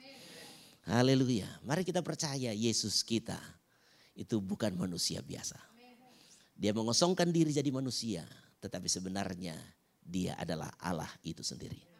Haleluya. 0.89 1.61
Mari 1.61 1.85
kita 1.85 2.01
percaya 2.01 2.57
Yesus 2.57 3.05
kita 3.05 3.37
itu 4.17 4.41
bukan 4.41 4.73
manusia 4.81 5.21
biasa. 5.21 5.61
Dia 6.57 6.73
mengosongkan 6.73 7.29
diri 7.29 7.53
jadi 7.53 7.69
manusia, 7.69 8.25
tetapi 8.65 8.89
sebenarnya 8.89 9.61
dia 10.01 10.41
adalah 10.41 10.73
Allah 10.81 11.11
itu 11.21 11.45
sendiri. 11.45 11.92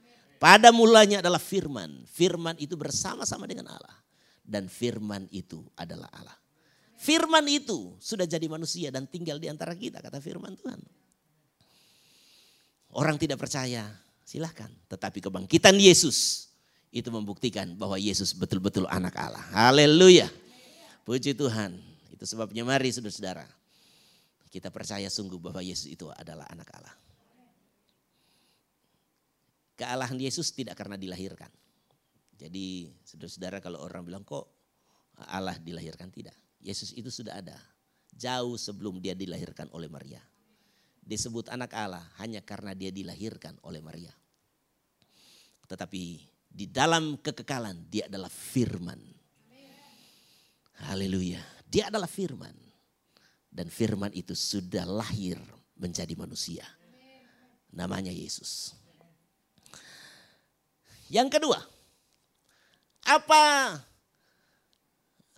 Pada 0.43 0.75
mulanya 0.75 1.23
adalah 1.23 1.39
firman. 1.39 2.03
Firman 2.11 2.59
itu 2.59 2.75
bersama-sama 2.75 3.47
dengan 3.47 3.71
Allah. 3.79 3.95
Dan 4.43 4.67
firman 4.67 5.31
itu 5.31 5.63
adalah 5.79 6.11
Allah. 6.11 6.35
Firman 6.99 7.47
itu 7.47 7.95
sudah 8.03 8.27
jadi 8.27 8.51
manusia 8.51 8.91
dan 8.91 9.07
tinggal 9.07 9.39
di 9.39 9.47
antara 9.47 9.71
kita, 9.79 10.03
kata 10.03 10.19
firman 10.19 10.59
Tuhan. 10.59 10.83
Orang 12.91 13.23
tidak 13.23 13.39
percaya, 13.39 13.87
silahkan. 14.27 14.67
Tetapi 14.91 15.23
kebangkitan 15.23 15.79
Yesus 15.79 16.51
itu 16.91 17.07
membuktikan 17.15 17.79
bahwa 17.79 17.95
Yesus 17.95 18.35
betul-betul 18.35 18.91
anak 18.91 19.15
Allah. 19.15 19.47
Haleluya. 19.55 20.27
Puji 21.07 21.39
Tuhan. 21.39 21.79
Itu 22.11 22.27
sebabnya 22.27 22.67
mari 22.67 22.91
saudara-saudara. 22.91 23.47
Kita 24.51 24.75
percaya 24.75 25.07
sungguh 25.07 25.39
bahwa 25.39 25.63
Yesus 25.63 25.87
itu 25.87 26.11
adalah 26.11 26.51
anak 26.51 26.67
Allah. 26.75 26.95
Kealahan 29.83 30.15
Yesus 30.15 30.55
tidak 30.55 30.79
karena 30.79 30.95
dilahirkan. 30.95 31.51
Jadi 32.39 32.87
saudara-saudara 33.03 33.59
kalau 33.59 33.83
orang 33.83 34.07
bilang 34.07 34.23
kok 34.23 34.47
Allah 35.27 35.59
dilahirkan 35.59 36.07
tidak. 36.15 36.39
Yesus 36.63 36.95
itu 36.95 37.11
sudah 37.11 37.43
ada. 37.43 37.59
Jauh 38.15 38.55
sebelum 38.55 39.03
dia 39.03 39.19
dilahirkan 39.19 39.67
oleh 39.75 39.91
Maria. 39.91 40.23
Disebut 41.03 41.51
anak 41.51 41.75
Allah 41.75 42.07
hanya 42.23 42.39
karena 42.47 42.79
dia 42.79 42.95
dilahirkan 42.95 43.59
oleh 43.67 43.83
Maria. 43.83 44.15
Tetapi 45.67 46.03
di 46.47 46.71
dalam 46.71 47.19
kekekalan 47.19 47.91
dia 47.91 48.07
adalah 48.07 48.31
firman. 48.31 49.03
Haleluya. 50.87 51.43
Dia 51.67 51.91
adalah 51.91 52.07
firman. 52.07 52.55
Dan 53.51 53.67
firman 53.67 54.15
itu 54.15 54.39
sudah 54.39 54.87
lahir 54.87 55.43
menjadi 55.75 56.15
manusia. 56.15 56.63
Namanya 57.75 58.15
Yesus. 58.15 58.79
Yang 61.13 61.29
kedua, 61.37 61.61
apa 63.05 63.45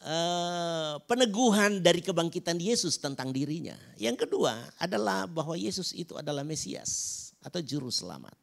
uh, 0.07 0.95
peneguhan 1.03 1.83
dari 1.83 1.99
kebangkitan 1.99 2.63
Yesus 2.63 2.95
tentang 3.03 3.35
dirinya? 3.35 3.75
Yang 3.99 4.23
kedua 4.23 4.55
adalah 4.79 5.27
bahwa 5.27 5.59
Yesus 5.59 5.91
itu 5.91 6.15
adalah 6.15 6.47
Mesias 6.47 7.35
atau 7.43 7.59
juru 7.59 7.91
selamat. 7.91 8.39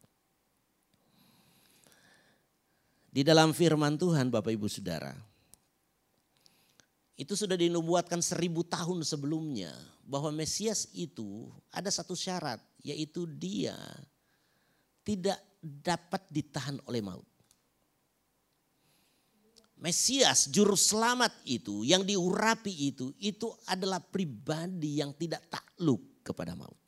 Di 3.08 3.24
dalam 3.24 3.56
firman 3.56 3.96
Tuhan 3.96 4.28
Bapak 4.28 4.52
Ibu 4.52 4.68
Saudara. 4.68 5.16
Itu 7.16 7.32
sudah 7.32 7.56
dinubuatkan 7.56 8.20
seribu 8.20 8.60
tahun 8.64 9.04
sebelumnya. 9.08 9.72
Bahwa 10.04 10.32
Mesias 10.32 10.88
itu 10.96 11.48
ada 11.68 11.92
satu 11.92 12.16
syarat. 12.16 12.60
Yaitu 12.80 13.28
dia 13.28 13.76
tidak 15.04 15.36
dapat 15.62 16.26
ditahan 16.26 16.82
oleh 16.90 16.98
maut. 16.98 17.24
Mesias, 19.78 20.50
juru 20.50 20.78
selamat 20.78 21.30
itu, 21.46 21.82
yang 21.82 22.06
diurapi 22.06 22.70
itu, 22.90 23.10
itu 23.18 23.50
adalah 23.66 23.98
pribadi 23.98 25.02
yang 25.02 25.10
tidak 25.14 25.42
takluk 25.50 26.22
kepada 26.22 26.54
maut. 26.54 26.78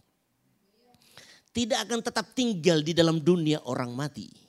Tidak 1.54 1.78
akan 1.86 2.02
tetap 2.02 2.34
tinggal 2.34 2.82
di 2.82 2.94
dalam 2.94 3.22
dunia 3.22 3.62
orang 3.62 3.94
mati 3.94 4.44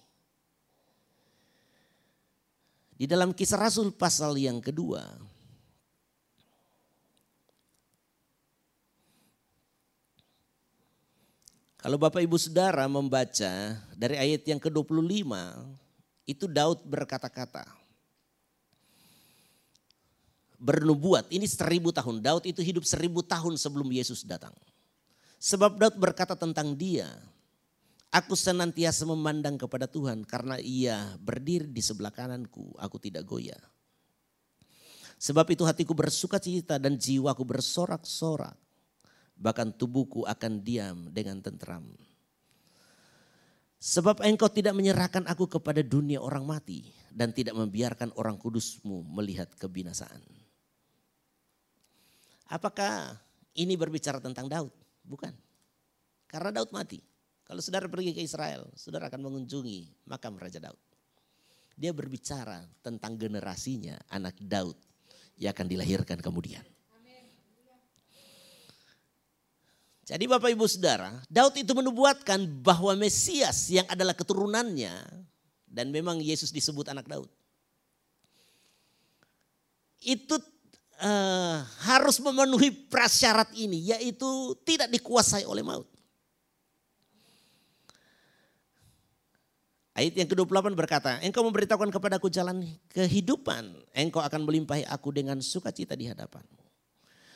Di 2.96 3.04
dalam 3.04 3.36
kisah 3.36 3.60
Rasul 3.60 3.92
pasal 3.92 4.40
yang 4.40 4.64
kedua. 4.64 5.04
Kalau 11.86 12.02
Bapak 12.02 12.18
Ibu 12.18 12.34
Saudara 12.42 12.90
membaca 12.90 13.78
dari 13.94 14.18
ayat 14.18 14.42
yang 14.50 14.58
ke-25, 14.58 15.22
itu 16.26 16.50
Daud 16.50 16.82
berkata-kata. 16.82 17.62
Bernubuat, 20.58 21.30
ini 21.30 21.46
seribu 21.46 21.94
tahun. 21.94 22.26
Daud 22.26 22.50
itu 22.50 22.66
hidup 22.66 22.90
seribu 22.90 23.22
tahun 23.22 23.54
sebelum 23.62 23.86
Yesus 23.94 24.26
datang. 24.26 24.58
Sebab 25.38 25.78
Daud 25.78 26.02
berkata 26.02 26.34
tentang 26.34 26.74
dia, 26.74 27.06
Aku 28.10 28.34
senantiasa 28.34 29.06
memandang 29.06 29.54
kepada 29.54 29.86
Tuhan 29.86 30.26
karena 30.26 30.58
ia 30.58 31.14
berdiri 31.22 31.70
di 31.70 31.86
sebelah 31.86 32.10
kananku, 32.10 32.74
aku 32.82 32.98
tidak 32.98 33.30
goyah. 33.30 33.62
Sebab 35.22 35.54
itu 35.54 35.62
hatiku 35.62 35.94
bersuka 35.94 36.42
cita 36.42 36.82
dan 36.82 36.98
jiwaku 36.98 37.46
bersorak-sorak. 37.46 38.65
Bahkan 39.36 39.76
tubuhku 39.76 40.24
akan 40.24 40.64
diam 40.64 41.12
dengan 41.12 41.44
tentram. 41.44 41.84
Sebab 43.86 44.24
engkau 44.26 44.50
tidak 44.50 44.74
menyerahkan 44.74 45.28
aku 45.30 45.46
kepada 45.46 45.86
dunia 45.86 46.18
orang 46.18 46.48
mati 46.48 46.90
dan 47.14 47.30
tidak 47.30 47.54
membiarkan 47.54 48.10
orang 48.18 48.40
kudusmu 48.40 49.06
melihat 49.14 49.52
kebinasaan. 49.62 50.26
Apakah 52.50 53.14
ini 53.54 53.78
berbicara 53.78 54.18
tentang 54.18 54.50
Daud? 54.50 54.74
Bukan. 55.06 55.34
Karena 56.26 56.50
Daud 56.50 56.74
mati. 56.74 56.98
Kalau 57.46 57.62
saudara 57.62 57.86
pergi 57.86 58.18
ke 58.18 58.26
Israel, 58.26 58.74
saudara 58.74 59.06
akan 59.06 59.22
mengunjungi 59.22 60.10
makam 60.10 60.34
Raja 60.34 60.58
Daud. 60.58 60.82
Dia 61.78 61.94
berbicara 61.94 62.66
tentang 62.82 63.20
generasinya 63.22 64.02
anak 64.10 64.40
Daud 64.42 64.80
yang 65.38 65.54
akan 65.54 65.68
dilahirkan 65.70 66.18
kemudian. 66.26 66.66
Jadi 70.06 70.30
Bapak 70.30 70.54
Ibu 70.54 70.70
Saudara, 70.70 71.18
Daud 71.26 71.58
itu 71.58 71.74
menubuatkan 71.74 72.46
bahwa 72.62 72.94
Mesias 72.94 73.74
yang 73.74 73.90
adalah 73.90 74.14
keturunannya 74.14 74.94
dan 75.66 75.90
memang 75.90 76.22
Yesus 76.22 76.54
disebut 76.54 76.94
anak 76.94 77.10
Daud. 77.10 77.26
Itu 80.06 80.38
uh, 81.02 81.58
harus 81.90 82.22
memenuhi 82.22 82.70
prasyarat 82.70 83.50
ini 83.58 83.98
yaitu 83.98 84.54
tidak 84.62 84.94
dikuasai 84.94 85.42
oleh 85.50 85.66
maut. 85.66 85.90
Ayat 89.96 90.12
yang 90.22 90.28
ke-28 90.28 90.76
berkata, 90.76 91.24
engkau 91.24 91.40
memberitahukan 91.48 91.88
kepadaku 91.88 92.28
jalan 92.28 92.68
kehidupan, 92.92 93.74
engkau 93.96 94.20
akan 94.20 94.44
melimpahi 94.44 94.84
aku 94.86 95.10
dengan 95.16 95.40
sukacita 95.40 95.96
di 95.96 96.12
hadapanmu. 96.12 96.65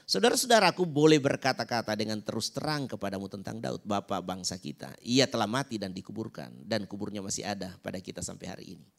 Saudara-saudaraku 0.09 0.89
boleh 0.89 1.21
berkata-kata 1.21 1.93
dengan 1.93 2.17
terus 2.25 2.49
terang 2.49 2.89
kepadamu 2.89 3.29
tentang 3.29 3.61
Daud, 3.61 3.85
Bapak 3.85 4.25
bangsa 4.25 4.57
kita. 4.57 4.89
Ia 5.05 5.29
telah 5.29 5.45
mati 5.45 5.77
dan 5.77 5.93
dikuburkan 5.93 6.49
dan 6.65 6.89
kuburnya 6.89 7.21
masih 7.21 7.45
ada 7.45 7.77
pada 7.85 8.01
kita 8.01 8.25
sampai 8.25 8.49
hari 8.49 8.65
ini. 8.73 8.89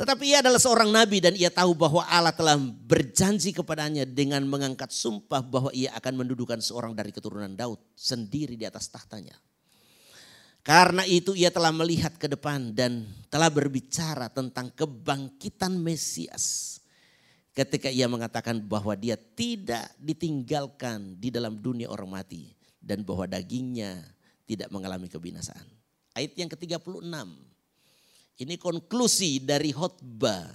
Tetapi 0.00 0.24
ia 0.24 0.40
adalah 0.40 0.56
seorang 0.56 0.88
nabi 0.88 1.20
dan 1.20 1.36
ia 1.36 1.52
tahu 1.52 1.76
bahwa 1.76 2.00
Allah 2.08 2.32
telah 2.32 2.56
berjanji 2.56 3.52
kepadanya 3.52 4.08
dengan 4.08 4.40
mengangkat 4.48 4.88
sumpah 4.88 5.44
bahwa 5.44 5.68
ia 5.76 5.92
akan 6.00 6.24
mendudukan 6.24 6.56
seorang 6.56 6.96
dari 6.96 7.12
keturunan 7.12 7.52
Daud 7.52 7.76
sendiri 7.92 8.56
di 8.56 8.64
atas 8.64 8.88
tahtanya. 8.88 9.36
Karena 10.64 11.04
itu 11.04 11.36
ia 11.36 11.52
telah 11.52 11.76
melihat 11.76 12.16
ke 12.16 12.24
depan 12.24 12.72
dan 12.72 13.04
telah 13.28 13.52
berbicara 13.52 14.32
tentang 14.32 14.72
kebangkitan 14.72 15.76
Mesias. 15.76 16.79
Ketika 17.50 17.90
ia 17.90 18.06
mengatakan 18.06 18.62
bahwa 18.62 18.94
dia 18.94 19.18
tidak 19.18 19.90
ditinggalkan 19.98 21.18
di 21.18 21.34
dalam 21.34 21.58
dunia 21.58 21.90
orang 21.90 22.22
mati. 22.22 22.54
Dan 22.80 23.04
bahwa 23.04 23.28
dagingnya 23.28 24.00
tidak 24.48 24.72
mengalami 24.72 25.10
kebinasaan. 25.10 25.66
Ayat 26.16 26.32
yang 26.38 26.48
ke-36. 26.48 27.04
Ini 28.40 28.54
konklusi 28.56 29.44
dari 29.44 29.68
khotbah 29.68 30.48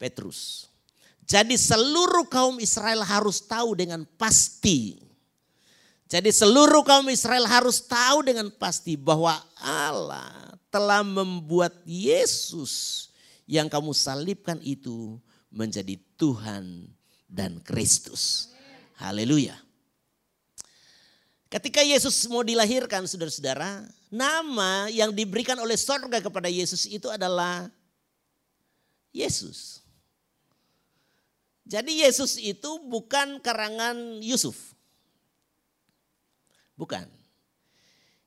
Petrus. 0.00 0.64
Jadi 1.28 1.60
seluruh 1.60 2.24
kaum 2.24 2.56
Israel 2.56 3.04
harus 3.04 3.44
tahu 3.44 3.76
dengan 3.76 4.08
pasti 4.16 5.08
jadi 6.08 6.32
seluruh 6.32 6.88
kaum 6.88 7.04
Israel 7.12 7.44
harus 7.44 7.84
tahu 7.84 8.24
dengan 8.24 8.48
pasti 8.48 8.96
bahwa 8.96 9.36
Allah 9.60 10.56
telah 10.72 11.04
membuat 11.04 11.84
Yesus 11.84 13.06
yang 13.44 13.68
kamu 13.68 13.92
salibkan 13.92 14.56
itu 14.64 15.20
menjadi 15.48 15.96
Tuhan 16.20 16.88
dan 17.28 17.60
Kristus. 17.64 18.52
Haleluya. 19.00 19.56
Ketika 21.48 21.80
Yesus 21.80 22.28
mau 22.28 22.44
dilahirkan 22.44 23.08
saudara-saudara, 23.08 23.88
nama 24.12 24.92
yang 24.92 25.08
diberikan 25.16 25.56
oleh 25.56 25.80
sorga 25.80 26.20
kepada 26.20 26.52
Yesus 26.52 26.84
itu 26.84 27.08
adalah 27.08 27.72
Yesus. 29.12 29.80
Jadi 31.68 32.04
Yesus 32.04 32.36
itu 32.36 32.80
bukan 32.88 33.40
karangan 33.40 34.20
Yusuf. 34.20 34.76
Bukan. 36.76 37.08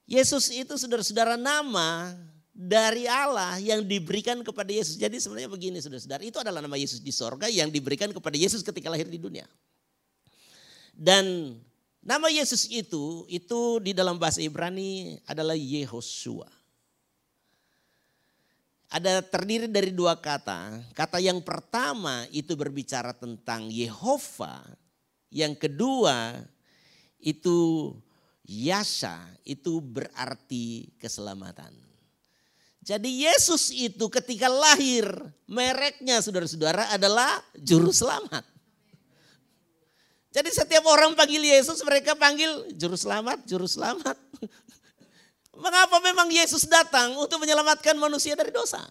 Yesus 0.09 0.49
itu 0.49 0.73
saudara-saudara 0.77 1.37
nama 1.37 2.17
dari 2.51 3.07
Allah 3.07 3.55
yang 3.57 3.81
diberikan 3.87 4.43
kepada 4.43 4.69
Yesus. 4.69 4.99
Jadi 4.99 5.17
sebenarnya 5.17 5.49
begini 5.49 5.79
saudara-saudara, 5.79 6.21
itu 6.21 6.37
adalah 6.37 6.59
nama 6.59 6.75
Yesus 6.75 6.99
di 6.99 7.09
sorga 7.15 7.47
yang 7.47 7.71
diberikan 7.71 8.11
kepada 8.11 8.35
Yesus 8.35 8.61
ketika 8.61 8.91
lahir 8.91 9.07
di 9.07 9.15
dunia. 9.17 9.47
Dan 10.91 11.55
nama 12.03 12.27
Yesus 12.27 12.67
itu, 12.67 13.23
itu 13.31 13.79
di 13.79 13.95
dalam 13.95 14.19
bahasa 14.19 14.43
Ibrani 14.43 15.17
adalah 15.23 15.55
Yehoshua. 15.55 16.51
Ada 18.91 19.23
terdiri 19.23 19.71
dari 19.71 19.95
dua 19.95 20.19
kata. 20.19 20.83
Kata 20.91 21.23
yang 21.23 21.39
pertama 21.39 22.27
itu 22.35 22.59
berbicara 22.59 23.15
tentang 23.15 23.71
Yehova. 23.71 24.67
Yang 25.31 25.63
kedua 25.63 26.43
itu 27.23 27.95
Yasa 28.51 29.31
itu 29.47 29.79
berarti 29.79 30.91
keselamatan. 30.99 31.90
Jadi 32.81 33.29
Yesus 33.29 33.69
itu 33.69 34.09
ketika 34.09 34.49
lahir 34.49 35.05
mereknya 35.45 36.17
saudara-saudara 36.17 36.89
adalah 36.89 37.37
juru 37.53 37.93
selamat. 37.93 38.41
Jadi 40.33 40.49
setiap 40.49 40.89
orang 40.89 41.13
panggil 41.13 41.45
Yesus 41.45 41.77
mereka 41.85 42.17
panggil 42.17 42.73
juru 42.73 42.97
selamat, 42.97 43.45
juru 43.45 43.69
selamat. 43.69 44.17
Mengapa 45.63 46.01
memang 46.01 46.33
Yesus 46.33 46.65
datang 46.65 47.13
untuk 47.21 47.37
menyelamatkan 47.37 47.93
manusia 48.01 48.33
dari 48.33 48.49
dosa? 48.49 48.81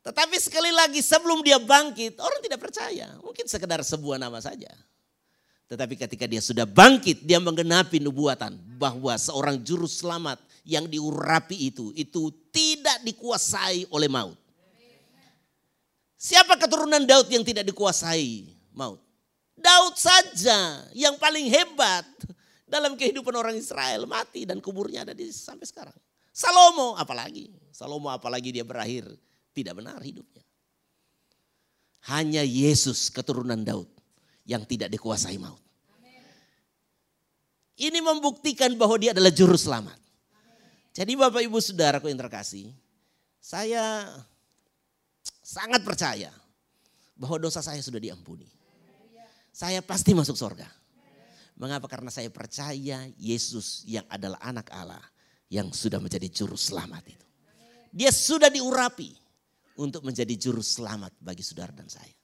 Tetapi 0.00 0.40
sekali 0.40 0.72
lagi 0.72 1.04
sebelum 1.04 1.44
dia 1.44 1.60
bangkit 1.60 2.16
orang 2.16 2.40
tidak 2.40 2.64
percaya. 2.64 3.12
Mungkin 3.20 3.44
sekedar 3.44 3.84
sebuah 3.84 4.16
nama 4.16 4.40
saja. 4.40 4.72
Tetapi 5.68 5.94
ketika 6.00 6.24
dia 6.24 6.40
sudah 6.40 6.64
bangkit, 6.64 7.22
dia 7.22 7.36
menggenapi 7.36 8.00
nubuatan 8.00 8.56
bahwa 8.80 9.12
seorang 9.20 9.60
juru 9.60 9.84
selamat 9.84 10.40
yang 10.70 10.86
diurapi 10.86 11.74
itu, 11.74 11.90
itu 11.98 12.30
tidak 12.54 13.02
dikuasai 13.02 13.90
oleh 13.90 14.06
maut. 14.06 14.38
Siapa 16.14 16.54
keturunan 16.54 17.02
Daud 17.02 17.26
yang 17.26 17.42
tidak 17.42 17.66
dikuasai 17.66 18.46
maut? 18.70 19.02
Daud 19.58 19.98
saja 19.98 20.86
yang 20.94 21.18
paling 21.18 21.50
hebat 21.50 22.06
dalam 22.70 22.94
kehidupan 22.94 23.34
orang 23.34 23.58
Israel 23.58 24.06
mati 24.06 24.46
dan 24.46 24.62
kuburnya 24.62 25.02
ada 25.02 25.10
di 25.16 25.26
sampai 25.34 25.66
sekarang. 25.66 25.96
Salomo 26.30 26.94
apalagi, 26.94 27.50
Salomo 27.74 28.06
apalagi 28.12 28.54
dia 28.54 28.62
berakhir 28.62 29.10
tidak 29.50 29.82
benar 29.82 29.98
hidupnya. 29.98 30.46
Hanya 32.06 32.46
Yesus 32.46 33.10
keturunan 33.10 33.60
Daud 33.60 33.90
yang 34.46 34.62
tidak 34.64 34.88
dikuasai 34.94 35.36
maut. 35.36 35.60
Ini 37.80 37.96
membuktikan 38.04 38.76
bahwa 38.76 39.00
dia 39.00 39.16
adalah 39.16 39.32
juru 39.32 39.56
selamat. 39.56 39.96
Jadi 40.90 41.12
Bapak 41.14 41.42
Ibu 41.46 41.58
Saudaraku 41.62 42.10
yang 42.10 42.18
terkasih, 42.18 42.74
saya 43.38 44.10
sangat 45.40 45.86
percaya 45.86 46.34
bahwa 47.14 47.38
dosa 47.38 47.62
saya 47.62 47.78
sudah 47.78 48.02
diampuni. 48.02 48.46
Saya 49.50 49.82
pasti 49.82 50.14
masuk 50.14 50.34
surga. 50.34 50.66
Mengapa? 51.60 51.84
Karena 51.86 52.08
saya 52.08 52.32
percaya 52.32 53.04
Yesus 53.20 53.84
yang 53.84 54.06
adalah 54.08 54.40
anak 54.40 54.72
Allah 54.72 55.02
yang 55.52 55.68
sudah 55.74 56.00
menjadi 56.00 56.30
juru 56.30 56.56
selamat 56.56 57.04
itu. 57.12 57.26
Dia 57.90 58.14
sudah 58.14 58.48
diurapi 58.48 59.12
untuk 59.76 60.06
menjadi 60.06 60.32
juru 60.38 60.62
selamat 60.62 61.12
bagi 61.20 61.42
saudara 61.44 61.74
dan 61.74 61.90
saya. 61.90 62.14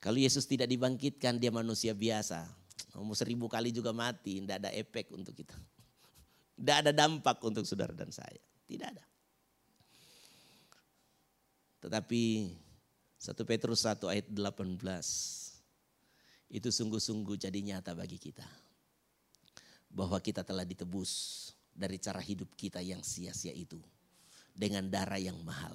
Kalau 0.00 0.20
Yesus 0.20 0.44
tidak 0.44 0.68
dibangkitkan 0.68 1.40
dia 1.40 1.48
manusia 1.48 1.96
biasa. 1.96 2.44
Mau 3.02 3.16
seribu 3.16 3.50
kali 3.50 3.74
juga 3.74 3.90
mati, 3.90 4.38
tidak 4.38 4.62
ada 4.62 4.70
efek 4.70 5.10
untuk 5.10 5.34
kita. 5.34 5.54
Tidak 6.54 6.76
ada 6.86 6.92
dampak 6.94 7.42
untuk 7.42 7.66
saudara 7.66 7.90
dan 7.90 8.14
saya. 8.14 8.38
Tidak 8.70 8.86
ada. 8.86 9.02
Tetapi 11.82 12.54
1 13.18 13.34
Petrus 13.42 13.82
1 13.82 13.98
ayat 14.06 14.30
18 14.30 14.78
itu 16.54 16.68
sungguh-sungguh 16.70 17.34
jadi 17.34 17.58
nyata 17.58 17.98
bagi 17.98 18.22
kita. 18.22 18.46
Bahwa 19.90 20.22
kita 20.22 20.46
telah 20.46 20.62
ditebus 20.62 21.50
dari 21.74 21.98
cara 21.98 22.22
hidup 22.22 22.54
kita 22.54 22.78
yang 22.78 23.02
sia-sia 23.02 23.50
itu. 23.50 23.82
Dengan 24.54 24.86
darah 24.86 25.18
yang 25.18 25.42
mahal 25.42 25.74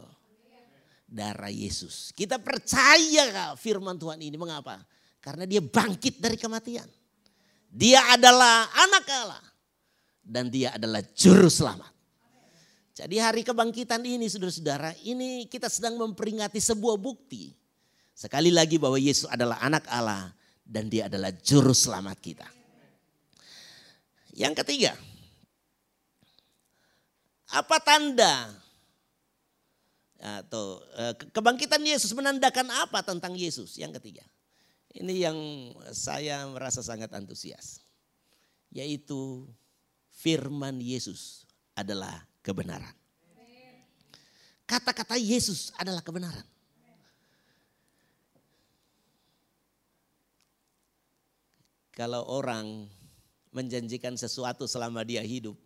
darah 1.09 1.49
Yesus. 1.49 2.13
Kita 2.13 2.37
percaya 2.37 3.57
firman 3.57 3.97
Tuhan 3.97 4.21
ini. 4.21 4.37
Mengapa? 4.37 4.77
Karena 5.19 5.43
dia 5.49 5.59
bangkit 5.59 6.21
dari 6.21 6.37
kematian. 6.37 6.85
Dia 7.69 8.01
adalah 8.17 8.65
anak 8.73 9.05
Allah. 9.09 9.43
Dan 10.25 10.53
dia 10.53 10.77
adalah 10.77 11.01
juru 11.17 11.49
selamat. 11.49 11.89
Jadi 12.93 13.15
hari 13.15 13.41
kebangkitan 13.47 14.03
ini 14.03 14.27
saudara-saudara, 14.27 14.91
ini 15.07 15.47
kita 15.47 15.71
sedang 15.71 15.95
memperingati 15.95 16.59
sebuah 16.59 16.99
bukti. 16.99 17.55
Sekali 18.11 18.51
lagi 18.51 18.75
bahwa 18.75 18.99
Yesus 18.99 19.25
adalah 19.31 19.57
anak 19.63 19.87
Allah 19.87 20.35
dan 20.67 20.91
dia 20.91 21.07
adalah 21.07 21.31
juru 21.31 21.71
selamat 21.71 22.17
kita. 22.19 22.47
Yang 24.35 24.53
ketiga, 24.61 24.91
apa 27.49 27.77
tanda 27.81 28.51
atau 30.19 30.83
uh, 30.99 31.15
kebangkitan 31.31 31.79
Yesus 31.79 32.11
menandakan 32.11 32.67
apa 32.69 32.99
tentang 33.01 33.33
Yesus? 33.33 33.79
Yang 33.79 34.03
ketiga. 34.03 34.27
Ini 34.99 35.13
yang 35.15 35.37
saya 35.95 36.43
merasa 36.51 36.83
sangat 36.83 37.15
antusias. 37.15 37.79
Yaitu 38.67 39.47
firman 40.11 40.83
Yesus 40.83 41.47
adalah 41.71 42.27
kebenaran. 42.43 42.91
Kata-kata 44.69 45.17
Yesus 45.17 45.73
adalah 45.79 46.03
kebenaran. 46.03 46.45
Kalau 51.95 52.21
orang 52.29 52.87
menjanjikan 53.49 54.13
sesuatu 54.13 54.69
selama 54.69 55.01
dia 55.01 55.25
hidup, 55.25 55.57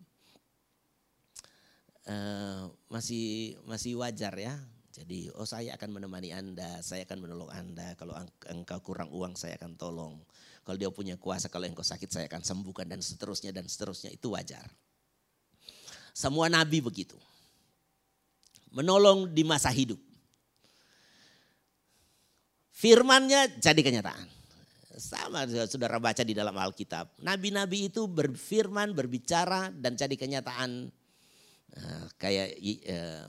uh, 2.08 2.72
masih 2.88 3.60
masih 3.68 4.00
wajar 4.00 4.34
ya. 4.40 4.56
Jadi, 4.94 5.34
oh 5.34 5.50
saya 5.50 5.74
akan 5.74 5.90
menemani 5.90 6.30
Anda, 6.30 6.78
saya 6.86 7.10
akan 7.10 7.26
menolong 7.26 7.50
Anda. 7.50 7.98
Kalau 7.98 8.14
engkau 8.46 8.80
kurang 8.86 9.10
uang, 9.10 9.34
saya 9.34 9.58
akan 9.58 9.74
tolong. 9.74 10.22
Kalau 10.62 10.78
dia 10.78 10.94
punya 10.94 11.18
kuasa, 11.18 11.50
kalau 11.50 11.66
engkau 11.66 11.82
sakit, 11.82 12.10
saya 12.14 12.26
akan 12.30 12.46
sembuhkan 12.46 12.86
dan 12.86 13.02
seterusnya 13.02 13.50
dan 13.50 13.66
seterusnya. 13.66 14.14
Itu 14.14 14.38
wajar. 14.38 14.70
Semua 16.14 16.46
nabi 16.46 16.78
begitu 16.78 17.18
menolong 18.74 19.30
di 19.30 19.46
masa 19.46 19.70
hidup. 19.70 20.02
Firmannya 22.74 23.62
jadi 23.62 23.80
kenyataan. 23.80 24.28
Sama 24.98 25.46
saudara 25.70 25.98
baca 25.98 26.22
di 26.26 26.38
dalam 26.38 26.54
Alkitab. 26.54 27.22
Nabi-nabi 27.22 27.90
itu 27.90 28.06
berfirman, 28.10 28.94
berbicara 28.94 29.72
dan 29.72 29.98
jadi 29.98 30.14
kenyataan. 30.18 30.90
Uh, 31.74 32.06
kayak 32.22 32.54
uh, 32.86 33.26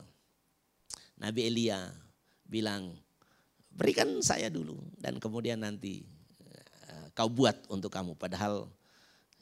Nabi 1.19 1.47
Elia 1.47 1.91
bilang, 2.45 2.95
berikan 3.71 4.19
saya 4.23 4.47
dulu 4.47 4.75
dan 4.99 5.19
kemudian 5.19 5.63
nanti 5.63 6.03
uh, 6.91 7.07
kau 7.15 7.31
buat 7.31 7.55
untuk 7.71 7.91
kamu. 7.91 8.15
Padahal 8.19 8.67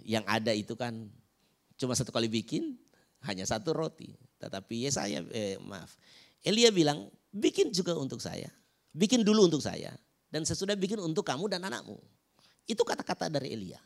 yang 0.02 0.26
ada 0.30 0.54
itu 0.54 0.74
kan 0.78 1.10
cuma 1.78 1.98
satu 1.98 2.14
kali 2.14 2.30
bikin, 2.30 2.78
hanya 3.26 3.48
satu 3.48 3.74
roti. 3.74 4.14
Tetapi 4.38 4.88
Yesaya, 4.90 5.24
eh, 5.32 5.56
maaf, 5.64 5.96
Elia 6.44 6.70
bilang, 6.70 7.08
bikin 7.32 7.72
juga 7.72 7.96
untuk 7.96 8.20
saya. 8.20 8.52
Bikin 8.92 9.24
dulu 9.24 9.48
untuk 9.48 9.64
saya. 9.64 9.96
Dan 10.28 10.44
sesudah 10.44 10.76
bikin 10.76 11.00
untuk 11.00 11.24
kamu 11.24 11.48
dan 11.48 11.64
anakmu. 11.64 11.96
Itu 12.68 12.84
kata-kata 12.84 13.32
dari 13.32 13.56
Elia. 13.56 13.80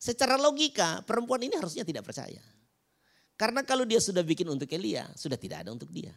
Secara 0.00 0.36
logika 0.36 1.04
perempuan 1.04 1.40
ini 1.44 1.56
harusnya 1.56 1.84
tidak 1.84 2.08
percaya. 2.08 2.40
Karena 3.36 3.64
kalau 3.64 3.88
dia 3.88 4.00
sudah 4.00 4.20
bikin 4.20 4.48
untuk 4.52 4.68
Elia, 4.72 5.08
sudah 5.16 5.40
tidak 5.40 5.64
ada 5.64 5.72
untuk 5.72 5.88
dia. 5.88 6.12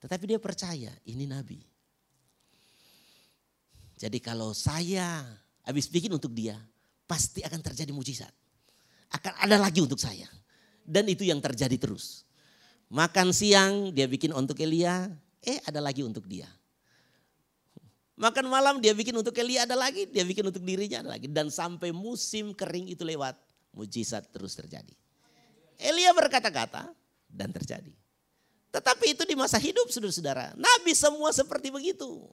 Tetapi 0.00 0.24
dia 0.28 0.40
percaya 0.40 0.92
ini 1.08 1.24
nabi. 1.24 1.60
Jadi 3.96 4.20
kalau 4.20 4.52
saya 4.52 5.24
habis 5.64 5.88
bikin 5.88 6.12
untuk 6.12 6.36
dia, 6.36 6.60
pasti 7.08 7.40
akan 7.40 7.60
terjadi 7.64 7.90
mujizat. 7.96 8.32
Akan 9.08 9.32
ada 9.40 9.56
lagi 9.56 9.80
untuk 9.80 9.96
saya. 9.96 10.28
Dan 10.84 11.08
itu 11.08 11.24
yang 11.24 11.40
terjadi 11.40 11.74
terus. 11.80 12.28
Makan 12.92 13.34
siang 13.34 13.90
dia 13.90 14.06
bikin 14.06 14.30
untuk 14.30 14.60
Elia, 14.62 15.10
eh 15.42 15.58
ada 15.66 15.82
lagi 15.82 16.06
untuk 16.06 16.28
dia. 16.28 16.46
Makan 18.16 18.46
malam 18.46 18.74
dia 18.78 18.94
bikin 18.94 19.12
untuk 19.16 19.34
Elia 19.36 19.66
ada 19.66 19.74
lagi, 19.74 20.06
dia 20.08 20.22
bikin 20.22 20.46
untuk 20.46 20.62
dirinya 20.62 21.02
ada 21.02 21.10
lagi. 21.18 21.26
Dan 21.26 21.50
sampai 21.50 21.90
musim 21.90 22.54
kering 22.54 22.92
itu 22.92 23.02
lewat, 23.02 23.34
mujizat 23.74 24.28
terus 24.30 24.54
terjadi. 24.54 24.94
Elia 25.76 26.12
berkata-kata 26.14 26.92
dan 27.28 27.50
terjadi. 27.50 27.92
Tetapi 28.76 29.16
itu 29.16 29.24
di 29.24 29.32
masa 29.32 29.56
hidup 29.56 29.88
saudara-saudara. 29.88 30.52
Nabi 30.52 30.92
semua 30.92 31.32
seperti 31.32 31.72
begitu. 31.72 32.28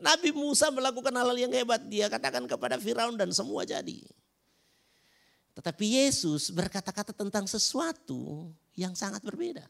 Nabi 0.00 0.32
Musa 0.32 0.72
melakukan 0.72 1.12
hal-hal 1.12 1.36
yang 1.36 1.52
hebat. 1.52 1.84
Dia 1.84 2.08
katakan 2.08 2.48
kepada 2.48 2.80
Firaun 2.80 3.20
dan 3.20 3.28
semua 3.28 3.68
jadi. 3.68 4.00
Tetapi 5.52 6.00
Yesus 6.00 6.48
berkata-kata 6.48 7.12
tentang 7.12 7.44
sesuatu 7.44 8.48
yang 8.72 8.96
sangat 8.96 9.20
berbeda. 9.20 9.68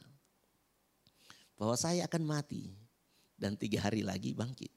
Bahwa 1.59 1.75
saya 1.75 2.07
akan 2.07 2.23
mati 2.23 2.71
dan 3.35 3.59
tiga 3.59 3.83
hari 3.83 4.07
lagi 4.07 4.31
bangkit. 4.31 4.71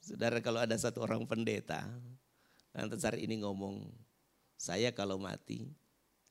Saudara 0.00 0.40
kalau 0.40 0.64
ada 0.64 0.78
satu 0.80 1.04
orang 1.04 1.28
pendeta, 1.28 1.84
lantas 2.72 3.04
hari 3.04 3.28
ini 3.28 3.44
ngomong, 3.44 3.84
saya 4.56 4.88
kalau 4.94 5.20
mati, 5.20 5.68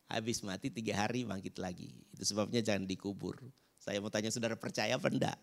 habis 0.09 0.41
mati 0.45 0.69
tiga 0.69 0.93
hari 0.95 1.25
bangkit 1.25 1.57
lagi. 1.57 1.93
Itu 2.13 2.23
sebabnya 2.25 2.61
jangan 2.61 2.85
dikubur. 2.85 3.41
Saya 3.81 4.01
mau 4.01 4.09
tanya 4.09 4.33
saudara 4.33 4.57
percaya 4.57 4.97
apa 4.97 5.07
enggak? 5.09 5.37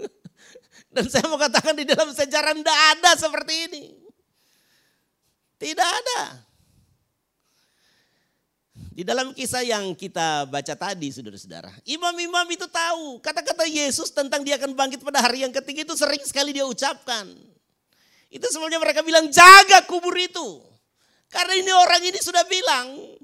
Dan 0.94 1.08
saya 1.08 1.24
mau 1.28 1.40
katakan 1.40 1.76
di 1.76 1.88
dalam 1.88 2.12
sejarah 2.12 2.52
enggak 2.52 2.78
ada 2.96 3.10
seperti 3.16 3.54
ini. 3.70 3.84
Tidak 5.56 5.88
ada. 5.88 6.20
Di 8.94 9.02
dalam 9.02 9.34
kisah 9.34 9.66
yang 9.66 9.90
kita 9.98 10.46
baca 10.46 10.74
tadi 10.78 11.10
saudara-saudara. 11.10 11.70
Imam-imam 11.82 12.46
itu 12.50 12.66
tahu 12.70 13.18
kata-kata 13.18 13.66
Yesus 13.66 14.14
tentang 14.14 14.46
dia 14.46 14.54
akan 14.54 14.74
bangkit 14.74 15.02
pada 15.02 15.18
hari 15.18 15.42
yang 15.42 15.50
ketiga 15.50 15.82
itu 15.82 15.94
sering 15.98 16.22
sekali 16.22 16.54
dia 16.54 16.62
ucapkan. 16.62 17.26
Itu 18.30 18.46
sebabnya 18.50 18.78
mereka 18.78 19.02
bilang 19.02 19.30
jaga 19.30 19.82
kubur 19.86 20.14
itu. 20.14 20.62
Karena 21.26 21.54
ini 21.58 21.72
orang 21.74 22.02
ini 22.06 22.18
sudah 22.22 22.46
bilang 22.46 23.18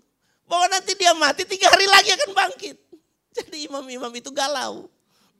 bahwa 0.50 0.66
nanti 0.66 0.98
dia 0.98 1.14
mati 1.14 1.46
tiga 1.46 1.70
hari 1.70 1.86
lagi 1.86 2.10
akan 2.18 2.30
bangkit. 2.34 2.76
Jadi 3.30 3.70
imam-imam 3.70 4.10
itu 4.18 4.34
galau. 4.34 4.90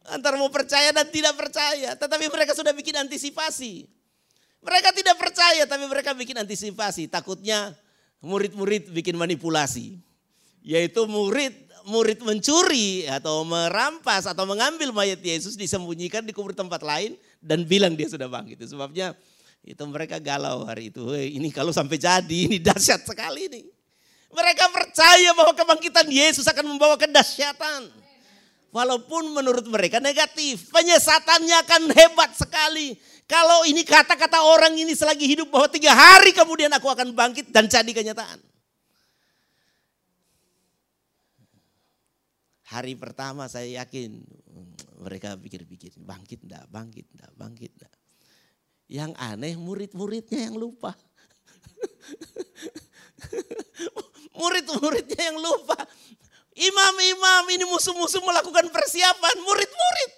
Antara 0.06 0.38
mau 0.38 0.48
percaya 0.54 0.94
dan 0.94 1.10
tidak 1.10 1.34
percaya. 1.34 1.98
Tetapi 1.98 2.30
mereka 2.30 2.54
sudah 2.54 2.70
bikin 2.70 2.94
antisipasi. 2.94 3.90
Mereka 4.62 4.94
tidak 4.94 5.18
percaya 5.18 5.66
tapi 5.66 5.90
mereka 5.90 6.14
bikin 6.14 6.38
antisipasi. 6.38 7.10
Takutnya 7.10 7.74
murid-murid 8.22 8.94
bikin 8.94 9.18
manipulasi 9.18 9.98
yaitu 10.60 11.08
murid 11.08 11.56
murid 11.88 12.20
mencuri 12.20 13.08
atau 13.08 13.40
merampas 13.48 14.28
atau 14.28 14.44
mengambil 14.44 14.92
mayat 14.92 15.16
Yesus 15.24 15.56
disembunyikan 15.56 16.20
di 16.20 16.36
kubur 16.36 16.52
tempat 16.52 16.84
lain 16.84 17.16
dan 17.40 17.64
bilang 17.64 17.96
dia 17.96 18.06
sudah 18.06 18.28
bangkit. 18.28 18.60
Sebabnya 18.68 19.16
itu 19.64 19.80
mereka 19.88 20.20
galau 20.20 20.68
hari 20.68 20.92
itu. 20.92 21.08
Hey, 21.08 21.40
ini 21.40 21.48
kalau 21.48 21.72
sampai 21.72 21.96
jadi 21.96 22.38
ini 22.46 22.60
dahsyat 22.60 23.08
sekali 23.08 23.48
ini. 23.48 23.79
Mereka 24.30 24.64
percaya 24.70 25.34
bahwa 25.34 25.52
kebangkitan 25.58 26.06
Yesus 26.06 26.46
akan 26.46 26.70
membawa 26.70 26.94
kedahsyatan. 26.94 27.90
Walaupun 28.70 29.34
menurut 29.34 29.66
mereka 29.66 29.98
negatif. 29.98 30.70
Penyesatannya 30.70 31.56
akan 31.66 31.82
hebat 31.90 32.30
sekali. 32.38 32.94
Kalau 33.26 33.66
ini 33.66 33.82
kata-kata 33.82 34.42
orang 34.42 34.74
ini 34.78 34.94
selagi 34.94 35.26
hidup 35.26 35.50
bahwa 35.50 35.66
tiga 35.70 35.94
hari 35.94 36.34
kemudian 36.34 36.70
aku 36.70 36.86
akan 36.86 37.14
bangkit 37.14 37.50
dan 37.50 37.66
jadi 37.66 37.90
kenyataan. 37.90 38.38
Hari 42.70 42.94
pertama 42.94 43.50
saya 43.50 43.82
yakin 43.82 44.22
mereka 45.02 45.34
pikir-pikir 45.34 45.90
bangkit 45.98 46.46
enggak, 46.46 46.70
bangkit 46.70 47.06
enggak, 47.10 47.32
bangkit 47.34 47.74
enggak. 47.74 47.94
Yang 48.86 49.12
aneh 49.18 49.54
murid-muridnya 49.58 50.46
yang 50.50 50.54
lupa. 50.54 50.94
Murid-muridnya 54.40 55.20
yang 55.28 55.36
lupa. 55.36 55.76
Imam-imam 56.56 57.44
ini 57.52 57.64
musuh-musuh 57.68 58.24
melakukan 58.24 58.72
persiapan. 58.72 59.36
Murid-murid. 59.44 60.10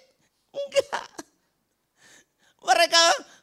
Enggak. 0.55 1.07
Mereka 2.63 3.01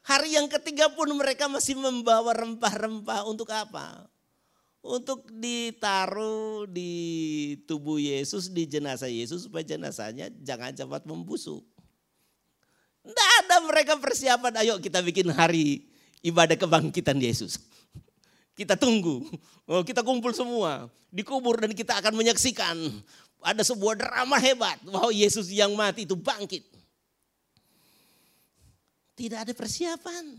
hari 0.08 0.40
yang 0.40 0.48
ketiga 0.48 0.88
pun 0.96 1.12
mereka 1.12 1.44
masih 1.52 1.76
membawa 1.76 2.32
rempah-rempah 2.32 3.28
untuk 3.28 3.52
apa? 3.52 4.08
untuk 4.80 5.28
ditaruh 5.28 6.64
di 6.64 6.92
tubuh 7.68 8.00
Yesus, 8.00 8.48
di 8.48 8.64
jenazah 8.64 9.12
Yesus 9.12 9.44
supaya 9.44 9.64
jenazahnya 9.64 10.32
jangan 10.40 10.72
cepat 10.72 11.04
membusuk. 11.04 11.60
Tidak 13.04 13.28
ada 13.44 13.56
mereka 13.64 13.96
persiapan, 13.96 14.60
ayo 14.64 14.76
kita 14.80 15.00
bikin 15.04 15.28
hari 15.32 15.88
ibadah 16.24 16.56
kebangkitan 16.56 17.16
Yesus. 17.20 17.60
Kita 18.60 18.76
tunggu, 18.76 19.24
oh, 19.64 19.80
kita 19.80 20.04
kumpul 20.04 20.36
semua, 20.36 20.92
dikubur 21.08 21.56
dan 21.56 21.72
kita 21.72 21.96
akan 21.96 22.12
menyaksikan 22.12 22.76
ada 23.40 23.64
sebuah 23.64 23.96
drama 23.96 24.36
hebat 24.36 24.76
bahwa 24.84 25.08
Yesus 25.08 25.48
yang 25.48 25.72
mati 25.72 26.04
itu 26.04 26.12
bangkit. 26.12 26.68
Tidak 29.16 29.48
ada 29.48 29.52
persiapan. 29.56 30.36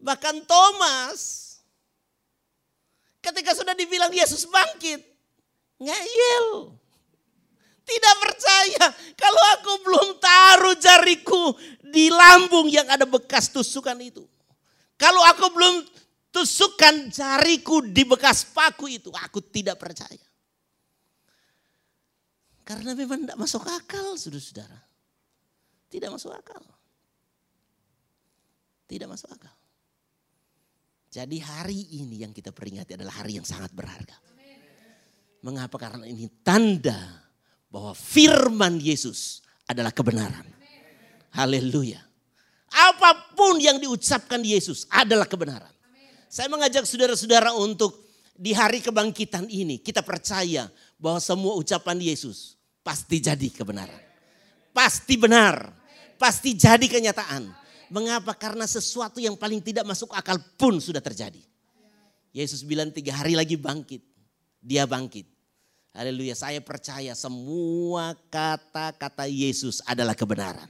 Bahkan 0.00 0.48
Thomas 0.48 1.44
Ketika 3.24 3.56
sudah 3.56 3.72
dibilang 3.72 4.12
Yesus 4.12 4.44
bangkit, 4.44 5.00
ngeyel. 5.80 6.76
Tidak 7.84 8.14
percaya 8.20 8.84
kalau 9.16 9.42
aku 9.56 9.72
belum 9.80 10.08
taruh 10.20 10.76
jariku 10.76 11.56
di 11.88 12.12
lambung 12.12 12.68
yang 12.68 12.84
ada 12.88 13.08
bekas 13.08 13.48
tusukan 13.48 13.96
itu. 13.96 14.28
Kalau 15.04 15.20
aku 15.20 15.52
belum 15.52 15.74
tusukkan 16.32 17.12
jariku 17.12 17.84
di 17.84 18.08
bekas 18.08 18.48
paku 18.48 18.88
itu, 18.88 19.12
aku 19.12 19.44
tidak 19.44 19.76
percaya. 19.76 20.24
Karena 22.64 22.96
memang 22.96 23.28
tidak 23.28 23.36
masuk 23.36 23.68
akal, 23.68 24.16
saudara-saudara. 24.16 24.80
Tidak 25.92 26.08
masuk 26.08 26.32
akal. 26.32 26.64
Tidak 28.88 29.04
masuk 29.04 29.28
akal. 29.28 29.52
Jadi 31.12 31.36
hari 31.44 32.00
ini 32.00 32.24
yang 32.24 32.32
kita 32.32 32.48
peringati 32.56 32.96
adalah 32.96 33.20
hari 33.20 33.36
yang 33.36 33.44
sangat 33.44 33.68
berharga. 33.76 34.16
Mengapa? 35.44 35.76
Karena 35.76 36.08
ini 36.08 36.32
tanda 36.40 36.96
bahwa 37.68 37.92
firman 37.92 38.80
Yesus 38.80 39.44
adalah 39.68 39.92
kebenaran. 39.92 40.48
Haleluya. 41.36 42.13
Apa 42.74 43.38
pun 43.38 43.62
yang 43.62 43.78
diucapkan 43.78 44.42
Yesus 44.42 44.90
adalah 44.90 45.30
kebenaran. 45.30 45.70
Saya 46.26 46.50
mengajak 46.50 46.82
saudara-saudara 46.82 47.54
untuk 47.54 47.94
di 48.34 48.50
hari 48.50 48.82
kebangkitan 48.82 49.46
ini 49.46 49.78
kita 49.78 50.02
percaya 50.02 50.66
bahwa 50.98 51.22
semua 51.22 51.54
ucapan 51.54 52.02
Yesus 52.02 52.58
pasti 52.82 53.22
jadi 53.22 53.46
kebenaran. 53.54 54.02
Pasti 54.74 55.14
benar, 55.14 55.70
pasti 56.18 56.58
jadi 56.58 56.82
kenyataan. 56.82 57.46
Mengapa? 57.94 58.34
Karena 58.34 58.66
sesuatu 58.66 59.22
yang 59.22 59.38
paling 59.38 59.62
tidak 59.62 59.86
masuk 59.86 60.10
akal 60.10 60.34
pun 60.58 60.82
sudah 60.82 60.98
terjadi. 60.98 61.38
Yesus 62.34 62.66
bilang 62.66 62.90
tiga 62.90 63.14
hari 63.14 63.38
lagi 63.38 63.54
bangkit. 63.54 64.02
Dia 64.58 64.82
bangkit. 64.90 65.30
Haleluya, 65.94 66.34
saya 66.34 66.58
percaya 66.58 67.14
semua 67.14 68.18
kata-kata 68.26 69.30
Yesus 69.30 69.78
adalah 69.86 70.18
kebenaran. 70.18 70.66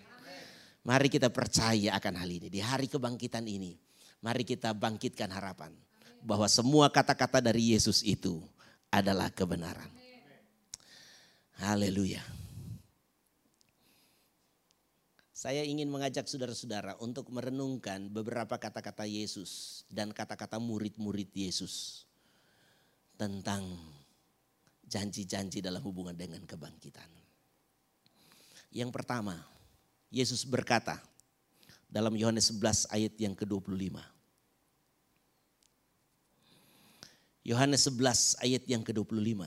Mari 0.85 1.09
kita 1.09 1.33
percaya 1.33 1.97
akan 1.97 2.15
hal 2.21 2.29
ini. 2.29 2.53
Di 2.53 2.61
hari 2.61 2.93
kebangkitan 2.93 3.49
ini, 3.49 3.73
mari 4.21 4.45
kita 4.45 4.77
bangkitkan 4.77 5.33
harapan. 5.33 5.73
Bahwa 6.21 6.45
semua 6.49 6.93
kata-kata 6.93 7.41
dari 7.41 7.73
Yesus 7.73 8.05
itu 8.05 8.41
adalah 8.93 9.33
kebenaran. 9.33 9.89
Haleluya. 11.61 12.21
Saya 15.33 15.61
ingin 15.61 15.93
mengajak 15.93 16.25
saudara-saudara 16.25 16.97
untuk 17.05 17.29
merenungkan 17.29 18.09
beberapa 18.09 18.57
kata-kata 18.57 19.05
Yesus 19.05 19.85
dan 19.93 20.09
kata-kata 20.09 20.57
murid-murid 20.57 21.29
Yesus 21.37 22.09
tentang 23.21 23.77
janji-janji 24.89 25.61
dalam 25.61 25.85
hubungan 25.85 26.17
dengan 26.17 26.41
kebangkitan. 26.49 27.09
Yang 28.73 28.91
pertama, 28.91 29.37
Yesus 30.15 30.47
berkata 30.47 31.03
dalam 31.91 32.15
Yohanes 32.15 32.55
11 32.55 32.87
ayat 32.95 33.15
yang 33.19 33.35
ke-25. 33.35 33.99
Yohanes 37.43 37.83
11 37.91 38.39
ayat 38.47 38.63
yang 38.71 38.87
ke-25. 38.87 39.43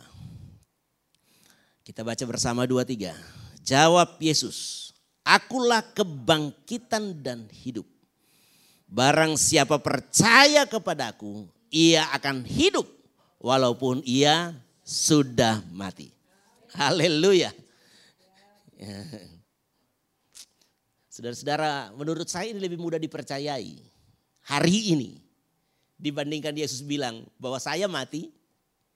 Kita 1.87 2.03
baca 2.03 2.23
bersama 2.27 2.67
dua 2.67 2.83
tiga. 2.83 3.15
Jawab 3.63 4.19
Yesus, 4.19 4.91
Akulah 5.27 5.83
kebangkitan 5.95 7.19
dan 7.19 7.47
hidup. 7.51 7.83
Barang 8.87 9.35
siapa 9.35 9.75
percaya 9.75 10.63
kepadaku, 10.63 11.47
ia 11.67 12.07
akan 12.15 12.47
hidup 12.47 12.87
walaupun 13.39 13.99
ia 14.07 14.55
sudah 14.87 15.59
mati. 15.75 16.11
Haleluya. 16.71 17.51
Saudara-saudara, 21.17 21.97
menurut 21.97 22.29
saya 22.29 22.53
ini 22.53 22.61
lebih 22.61 22.77
mudah 22.77 23.01
dipercayai 23.01 23.81
hari 24.53 24.93
ini 24.93 25.17
dibandingkan 25.97 26.53
Yesus 26.53 26.85
bilang 26.85 27.25
bahwa 27.41 27.57
saya 27.57 27.89
mati, 27.89 28.29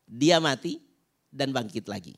dia 0.06 0.38
mati 0.38 0.78
dan 1.34 1.50
bangkit 1.50 1.90
lagi. 1.90 2.14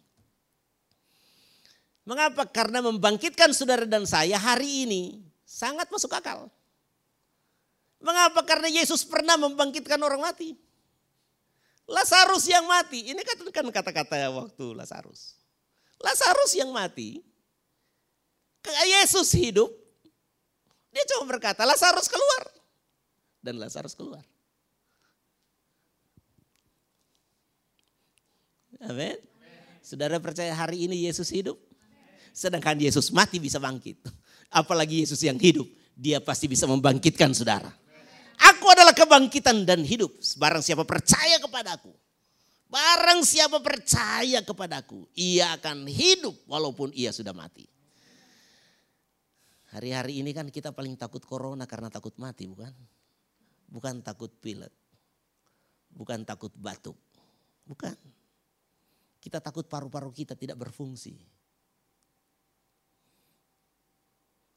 Mengapa? 2.04 2.44
Karena 2.52 2.84
membangkitkan 2.84 3.56
saudara 3.56 3.88
dan 3.88 4.04
saya 4.04 4.36
hari 4.36 4.84
ini 4.84 5.24
sangat 5.48 5.88
masuk 5.88 6.12
akal. 6.12 6.52
Mengapa? 8.04 8.44
Karena 8.44 8.68
Yesus 8.68 9.08
pernah 9.08 9.40
membangkitkan 9.40 10.04
orang 10.04 10.20
mati. 10.20 10.52
Lazarus 11.88 12.44
yang 12.52 12.68
mati, 12.68 13.08
ini 13.08 13.24
kan 13.24 13.72
kata-kata 13.72 14.28
waktu 14.36 14.66
Lazarus. 14.76 15.40
Lazarus 15.96 16.60
yang 16.60 16.76
mati, 16.76 17.24
Yesus 18.84 19.32
hidup, 19.32 19.72
dia 20.94 21.04
cuma 21.10 21.26
berkata, 21.26 21.66
Lazarus 21.66 22.06
keluar. 22.06 22.44
Dan 23.42 23.58
Lazarus 23.58 23.98
keluar. 23.98 24.24
Amin. 28.84 29.18
Saudara 29.84 30.22
percaya 30.22 30.54
hari 30.56 30.88
ini 30.88 31.10
Yesus 31.10 31.28
hidup? 31.34 31.60
Sedangkan 32.32 32.80
Yesus 32.80 33.12
mati 33.12 33.42
bisa 33.42 33.60
bangkit. 33.60 34.00
Apalagi 34.54 35.04
Yesus 35.04 35.20
yang 35.26 35.36
hidup, 35.42 35.66
dia 35.98 36.22
pasti 36.22 36.48
bisa 36.48 36.70
membangkitkan 36.70 37.34
saudara. 37.34 37.74
Aku 38.54 38.66
adalah 38.70 38.94
kebangkitan 38.96 39.66
dan 39.66 39.82
hidup. 39.86 40.14
Barang 40.38 40.62
siapa 40.62 40.86
percaya 40.86 41.38
kepadaku. 41.42 41.94
Barang 42.74 43.22
siapa 43.22 43.62
percaya 43.62 44.42
kepadaku, 44.42 45.06
ia 45.14 45.54
akan 45.54 45.86
hidup 45.86 46.34
walaupun 46.50 46.90
ia 46.98 47.14
sudah 47.14 47.30
mati. 47.30 47.70
Hari-hari 49.74 50.22
ini 50.22 50.32
kan 50.38 50.54
kita 50.54 50.70
paling 50.70 50.94
takut 50.96 51.26
corona 51.26 51.66
karena 51.66 51.90
takut 51.90 52.14
mati 52.22 52.46
bukan? 52.46 52.72
Bukan 53.74 54.06
takut 54.06 54.30
pilek. 54.38 54.70
Bukan 55.90 56.22
takut 56.30 56.54
batuk. 56.54 56.98
Bukan. 57.66 57.98
Kita 59.18 59.42
takut 59.42 59.66
paru-paru 59.66 60.14
kita 60.14 60.38
tidak 60.38 60.62
berfungsi. 60.62 61.34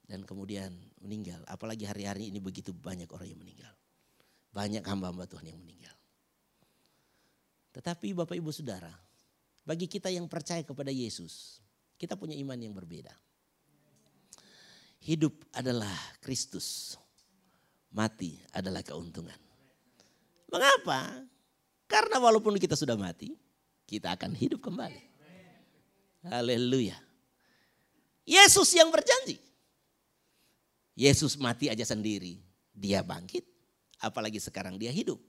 dan 0.07 0.23
kemudian 0.23 0.71
meninggal. 1.03 1.43
Apalagi 1.45 1.83
hari-hari 1.83 2.31
ini 2.31 2.39
begitu 2.39 2.71
banyak 2.71 3.11
orang 3.11 3.27
yang 3.27 3.39
meninggal. 3.43 3.73
Banyak 4.55 4.81
hamba-hamba 4.87 5.27
Tuhan 5.27 5.51
yang 5.51 5.59
meninggal. 5.59 5.93
Tetapi 7.75 8.15
Bapak 8.15 8.33
Ibu 8.33 8.49
Saudara, 8.49 8.89
bagi 9.67 9.85
kita 9.85 10.07
yang 10.07 10.25
percaya 10.31 10.63
kepada 10.63 10.89
Yesus, 10.89 11.59
kita 11.99 12.15
punya 12.15 12.33
iman 12.39 12.57
yang 12.57 12.73
berbeda. 12.73 13.13
Hidup 15.07 15.31
adalah 15.55 15.95
Kristus, 16.19 16.99
mati 17.95 18.35
adalah 18.51 18.83
keuntungan. 18.83 19.39
Mengapa? 20.51 21.23
Karena 21.87 22.19
walaupun 22.19 22.59
kita 22.59 22.75
sudah 22.75 22.99
mati, 22.99 23.31
kita 23.87 24.11
akan 24.19 24.35
hidup 24.35 24.59
kembali. 24.59 24.99
Haleluya. 26.27 26.99
Yesus 28.27 28.75
yang 28.75 28.91
berjanji. 28.91 29.39
Yesus 30.91 31.39
mati 31.39 31.71
aja 31.71 31.87
sendiri, 31.87 32.43
dia 32.75 32.99
bangkit. 32.99 33.47
Apalagi 34.03 34.43
sekarang 34.43 34.75
dia 34.75 34.91
hidup. 34.91 35.23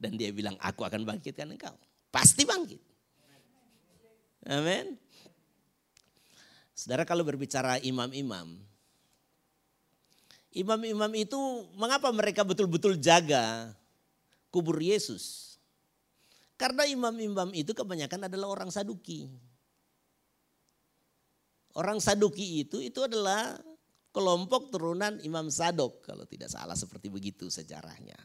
Dan 0.00 0.16
dia 0.16 0.32
bilang, 0.32 0.56
aku 0.56 0.88
akan 0.88 1.04
bangkitkan 1.04 1.52
engkau. 1.52 1.76
Pasti 2.08 2.48
bangkit. 2.48 2.80
Amin. 4.48 4.96
Saudara 6.82 7.06
kalau 7.06 7.22
berbicara 7.22 7.78
imam-imam, 7.78 8.58
imam-imam 10.50 11.12
itu 11.14 11.38
mengapa 11.78 12.10
mereka 12.10 12.42
betul-betul 12.42 12.98
jaga 12.98 13.70
kubur 14.50 14.82
Yesus? 14.82 15.54
Karena 16.58 16.82
imam-imam 16.82 17.54
itu 17.54 17.70
kebanyakan 17.70 18.26
adalah 18.26 18.50
orang 18.50 18.74
Saduki. 18.74 19.30
Orang 21.78 22.02
Saduki 22.02 22.66
itu 22.66 22.82
itu 22.82 22.98
adalah 23.06 23.62
kelompok 24.10 24.74
turunan 24.74 25.22
Imam 25.22 25.54
Sadok 25.54 26.02
kalau 26.02 26.26
tidak 26.26 26.50
salah 26.50 26.74
seperti 26.74 27.14
begitu 27.14 27.46
sejarahnya. 27.46 28.18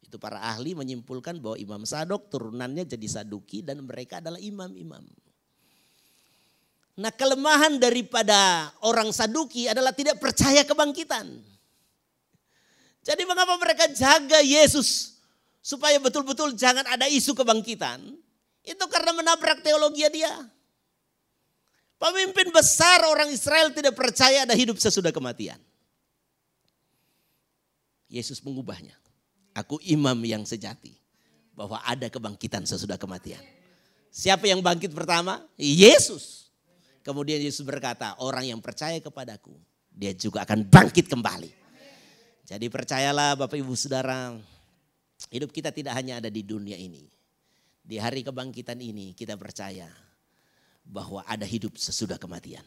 Itu 0.00 0.16
para 0.16 0.40
ahli 0.40 0.72
menyimpulkan 0.72 1.36
bahwa 1.36 1.60
Imam 1.60 1.84
Sadok 1.84 2.32
turunannya 2.32 2.88
jadi 2.88 3.06
Saduki 3.12 3.60
dan 3.60 3.84
mereka 3.84 4.24
adalah 4.24 4.40
imam-imam. 4.40 5.04
Nah 6.94 7.10
kelemahan 7.10 7.82
daripada 7.82 8.70
orang 8.86 9.10
Saduki 9.10 9.66
adalah 9.66 9.90
tidak 9.90 10.22
percaya 10.22 10.62
kebangkitan. 10.62 11.26
Jadi 13.04 13.22
mengapa 13.26 13.58
mereka 13.58 13.90
jaga 13.90 14.38
Yesus 14.40 15.18
supaya 15.58 15.98
betul-betul 15.98 16.54
jangan 16.54 16.86
ada 16.86 17.10
isu 17.10 17.34
kebangkitan? 17.34 18.00
Itu 18.64 18.84
karena 18.88 19.12
menabrak 19.12 19.60
teologi 19.60 20.06
dia. 20.08 20.32
Pemimpin 22.00 22.48
besar 22.52 23.04
orang 23.08 23.28
Israel 23.32 23.72
tidak 23.72 23.96
percaya 23.96 24.44
ada 24.44 24.56
hidup 24.56 24.76
sesudah 24.80 25.12
kematian. 25.12 25.60
Yesus 28.08 28.38
mengubahnya. 28.40 28.96
Aku 29.54 29.78
imam 29.82 30.16
yang 30.24 30.42
sejati. 30.46 30.94
Bahwa 31.54 31.78
ada 31.86 32.10
kebangkitan 32.10 32.66
sesudah 32.66 32.98
kematian. 32.98 33.40
Siapa 34.10 34.46
yang 34.50 34.58
bangkit 34.58 34.90
pertama? 34.90 35.42
Yesus. 35.54 36.43
Kemudian 37.04 37.36
Yesus 37.36 37.60
berkata, 37.60 38.16
orang 38.24 38.48
yang 38.48 38.64
percaya 38.64 38.96
kepadaku, 38.96 39.52
dia 39.92 40.16
juga 40.16 40.48
akan 40.48 40.64
bangkit 40.64 41.04
kembali. 41.12 41.52
Jadi 42.48 42.66
percayalah 42.72 43.36
Bapak 43.36 43.60
Ibu 43.60 43.76
Saudara, 43.76 44.32
hidup 45.28 45.52
kita 45.52 45.68
tidak 45.68 45.92
hanya 46.00 46.16
ada 46.24 46.32
di 46.32 46.40
dunia 46.40 46.80
ini. 46.80 47.04
Di 47.84 48.00
hari 48.00 48.24
kebangkitan 48.24 48.80
ini 48.80 49.12
kita 49.12 49.36
percaya 49.36 49.84
bahwa 50.80 51.20
ada 51.28 51.44
hidup 51.44 51.76
sesudah 51.76 52.16
kematian. 52.16 52.64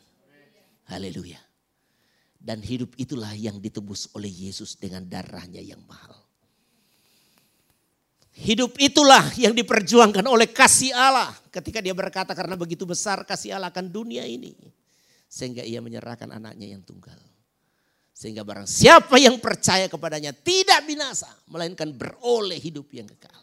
Haleluya. 0.86 1.42
Dan 2.38 2.62
hidup 2.62 2.94
itulah 3.02 3.34
yang 3.34 3.58
ditebus 3.58 4.14
oleh 4.14 4.30
Yesus 4.30 4.78
dengan 4.78 5.02
darahnya 5.10 5.66
yang 5.66 5.82
mahal. 5.90 6.27
Hidup 8.38 8.78
itulah 8.78 9.34
yang 9.34 9.58
diperjuangkan 9.58 10.22
oleh 10.30 10.46
kasih 10.54 10.94
Allah 10.94 11.34
ketika 11.50 11.82
dia 11.82 11.98
berkata 11.98 12.38
karena 12.38 12.54
begitu 12.54 12.86
besar 12.86 13.26
kasih 13.26 13.58
Allah 13.58 13.74
akan 13.74 13.90
dunia 13.90 14.30
ini. 14.30 14.54
Sehingga 15.26 15.66
ia 15.66 15.82
menyerahkan 15.82 16.30
anaknya 16.30 16.78
yang 16.78 16.86
tunggal. 16.86 17.18
Sehingga 18.14 18.46
barang 18.46 18.70
siapa 18.70 19.18
yang 19.18 19.42
percaya 19.42 19.90
kepadanya 19.90 20.38
tidak 20.38 20.86
binasa. 20.86 21.26
Melainkan 21.50 21.90
beroleh 21.90 22.62
hidup 22.62 22.86
yang 22.94 23.10
kekal. 23.10 23.42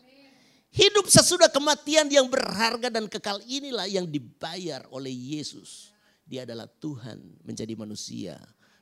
Hidup 0.75 1.07
sesudah 1.07 1.51
kematian 1.51 2.07
yang 2.11 2.27
berharga 2.27 2.91
dan 2.91 3.07
kekal 3.11 3.39
inilah 3.47 3.91
yang 3.91 4.07
dibayar 4.07 4.87
oleh 4.95 5.11
Yesus. 5.11 5.95
Dia 6.27 6.47
adalah 6.47 6.71
Tuhan 6.71 7.19
menjadi 7.43 7.75
manusia. 7.75 8.39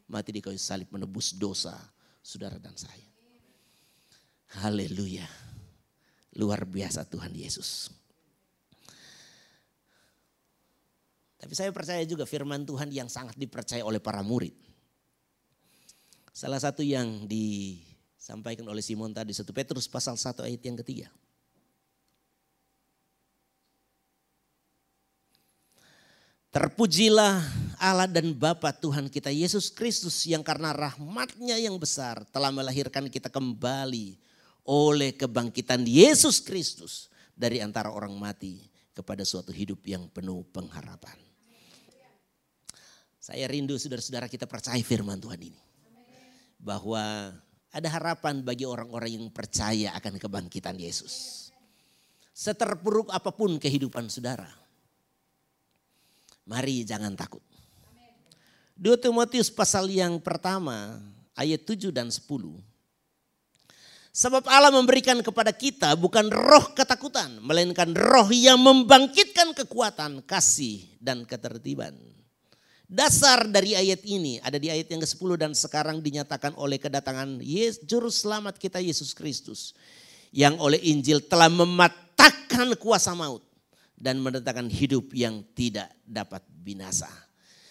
Mati 0.09 0.29
di 0.29 0.45
kayu 0.45 0.61
salib 0.61 0.93
menebus 0.93 1.33
dosa 1.37 1.77
saudara 2.21 2.61
dan 2.61 2.77
saya. 2.77 3.09
Haleluya. 4.61 5.52
Luar 6.37 6.65
biasa 6.65 7.05
Tuhan 7.05 7.33
Yesus. 7.37 7.93
Tapi 11.43 11.59
saya 11.59 11.75
percaya 11.75 12.07
juga 12.07 12.23
firman 12.23 12.63
Tuhan 12.63 12.95
yang 12.95 13.11
sangat 13.11 13.35
dipercaya 13.35 13.83
oleh 13.83 13.99
para 13.99 14.23
murid. 14.23 14.55
Salah 16.31 16.63
satu 16.63 16.87
yang 16.87 17.27
disampaikan 17.27 18.65
oleh 18.71 18.81
Simon 18.81 19.11
tadi, 19.11 19.35
1 19.35 19.45
Petrus 19.51 19.91
pasal 19.91 20.15
1 20.15 20.47
ayat 20.47 20.63
yang 20.63 20.79
ketiga. 20.81 21.11
Terpujilah 26.53 27.43
Allah 27.81 28.07
dan 28.07 28.31
Bapa 28.37 28.71
Tuhan 28.77 29.09
kita 29.09 29.33
Yesus 29.33 29.73
Kristus 29.73 30.29
yang 30.29 30.45
karena 30.45 30.71
rahmatnya 30.71 31.57
yang 31.57 31.81
besar 31.81 32.29
telah 32.29 32.53
melahirkan 32.53 33.09
kita 33.09 33.33
kembali 33.33 34.21
oleh 34.67 35.15
kebangkitan 35.19 35.83
Yesus 35.83 36.43
Kristus 36.43 37.11
dari 37.35 37.59
antara 37.59 37.91
orang 37.91 38.15
mati 38.15 38.63
kepada 38.93 39.27
suatu 39.27 39.51
hidup 39.51 39.83
yang 39.89 40.07
penuh 40.13 40.47
pengharapan. 40.53 41.17
Saya 43.23 43.47
rindu 43.47 43.79
saudara-saudara 43.79 44.27
kita 44.27 44.51
percaya 44.51 44.83
firman 44.83 45.19
Tuhan 45.19 45.39
ini. 45.39 45.63
Bahwa 46.59 47.31
ada 47.73 47.89
harapan 47.91 48.43
bagi 48.43 48.67
orang-orang 48.67 49.19
yang 49.19 49.27
percaya 49.31 49.95
akan 49.99 50.19
kebangkitan 50.19 50.79
Yesus. 50.79 51.49
Seterpuruk 52.35 53.11
apa 53.11 53.31
pun 53.31 53.59
kehidupan 53.59 54.11
saudara. 54.11 54.51
Mari 56.47 56.83
jangan 56.83 57.15
takut. 57.15 57.43
2 58.75 58.99
Timotius 58.99 59.47
pasal 59.53 59.87
yang 59.87 60.19
pertama 60.19 60.99
ayat 61.39 61.63
7 61.63 61.95
dan 61.95 62.11
10 62.11 62.19
Sebab 64.13 64.45
Allah 64.45 64.69
memberikan 64.69 65.17
kepada 65.25 65.57
kita 65.57 65.97
bukan 65.97 66.29
roh 66.29 66.77
ketakutan, 66.77 67.41
melainkan 67.41 67.97
roh 67.97 68.29
yang 68.29 68.61
membangkitkan 68.61 69.57
kekuatan, 69.57 70.21
kasih, 70.29 70.85
dan 71.01 71.25
ketertiban. 71.25 71.97
Dasar 72.85 73.49
dari 73.49 73.73
ayat 73.73 74.05
ini 74.05 74.37
ada 74.45 74.61
di 74.61 74.69
ayat 74.69 74.93
yang 74.93 75.01
ke-10 75.01 75.31
dan 75.41 75.57
sekarang 75.57 76.05
dinyatakan 76.05 76.53
oleh 76.61 76.77
kedatangan 76.77 77.41
Yes, 77.41 77.81
Juru 77.81 78.13
Selamat 78.13 78.61
kita 78.61 78.85
Yesus 78.85 79.17
Kristus. 79.17 79.73
Yang 80.29 80.61
oleh 80.61 80.81
Injil 80.93 81.25
telah 81.25 81.49
mematahkan 81.49 82.77
kuasa 82.77 83.17
maut 83.17 83.41
dan 83.97 84.21
mendatangkan 84.21 84.69
hidup 84.69 85.09
yang 85.17 85.41
tidak 85.57 85.89
dapat 86.05 86.45
binasa. 86.53 87.09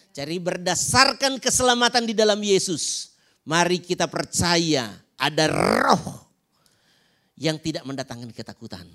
Jadi 0.09 0.41
berdasarkan 0.41 1.37
keselamatan 1.37 2.09
di 2.09 2.17
dalam 2.17 2.41
Yesus, 2.41 3.13
mari 3.45 3.77
kita 3.77 4.09
percaya 4.09 4.89
ada 5.21 5.45
roh 5.53 6.30
yang 7.41 7.57
tidak 7.57 7.81
mendatangkan 7.89 8.29
ketakutan. 8.29 8.85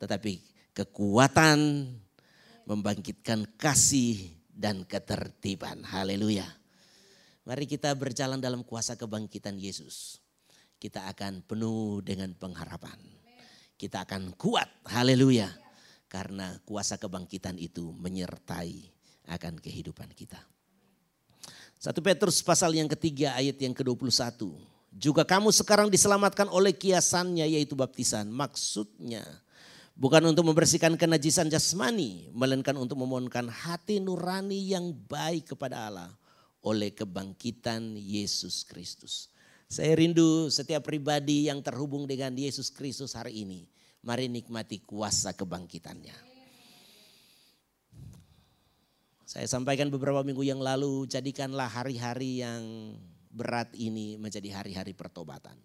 Tetapi 0.00 0.40
kekuatan 0.72 1.84
membangkitkan 2.64 3.44
kasih 3.60 4.32
dan 4.48 4.88
ketertiban. 4.88 5.84
Haleluya. 5.84 6.48
Mari 7.44 7.68
kita 7.68 7.92
berjalan 7.92 8.40
dalam 8.40 8.64
kuasa 8.64 8.96
kebangkitan 8.96 9.60
Yesus. 9.60 10.24
Kita 10.80 11.04
akan 11.12 11.44
penuh 11.44 12.00
dengan 12.00 12.32
pengharapan. 12.32 12.96
Kita 13.76 14.08
akan 14.08 14.32
kuat. 14.40 14.88
Haleluya. 14.88 15.52
Karena 16.08 16.56
kuasa 16.64 16.96
kebangkitan 16.96 17.60
itu 17.60 17.92
menyertai 17.92 18.88
akan 19.28 19.60
kehidupan 19.60 20.16
kita. 20.16 20.40
Satu 21.76 22.00
Petrus 22.00 22.40
pasal 22.40 22.72
yang 22.72 22.88
ketiga 22.88 23.36
ayat 23.36 23.60
yang 23.60 23.76
ke-21. 23.76 24.75
Juga 24.96 25.28
kamu 25.28 25.52
sekarang 25.52 25.92
diselamatkan 25.92 26.48
oleh 26.48 26.72
kiasannya 26.72 27.44
yaitu 27.44 27.76
baptisan. 27.76 28.32
Maksudnya 28.32 29.28
bukan 29.92 30.24
untuk 30.32 30.48
membersihkan 30.48 30.96
kenajisan 30.96 31.52
jasmani. 31.52 32.32
Melainkan 32.32 32.72
untuk 32.80 32.96
memohonkan 32.96 33.52
hati 33.52 34.00
nurani 34.00 34.72
yang 34.72 34.96
baik 35.04 35.52
kepada 35.52 35.92
Allah. 35.92 36.10
Oleh 36.64 36.96
kebangkitan 36.96 38.00
Yesus 38.00 38.64
Kristus. 38.64 39.28
Saya 39.68 39.92
rindu 40.00 40.48
setiap 40.48 40.88
pribadi 40.88 41.52
yang 41.52 41.60
terhubung 41.60 42.08
dengan 42.08 42.32
Yesus 42.32 42.72
Kristus 42.72 43.12
hari 43.12 43.44
ini. 43.44 43.68
Mari 44.00 44.32
nikmati 44.32 44.80
kuasa 44.80 45.36
kebangkitannya. 45.36 46.16
Saya 49.26 49.44
sampaikan 49.50 49.90
beberapa 49.90 50.22
minggu 50.22 50.46
yang 50.46 50.62
lalu, 50.62 51.04
jadikanlah 51.10 51.66
hari-hari 51.66 52.46
yang 52.46 52.62
berat 53.36 53.68
ini 53.76 54.16
menjadi 54.16 54.48
hari-hari 54.56 54.96
pertobatan. 54.96 55.60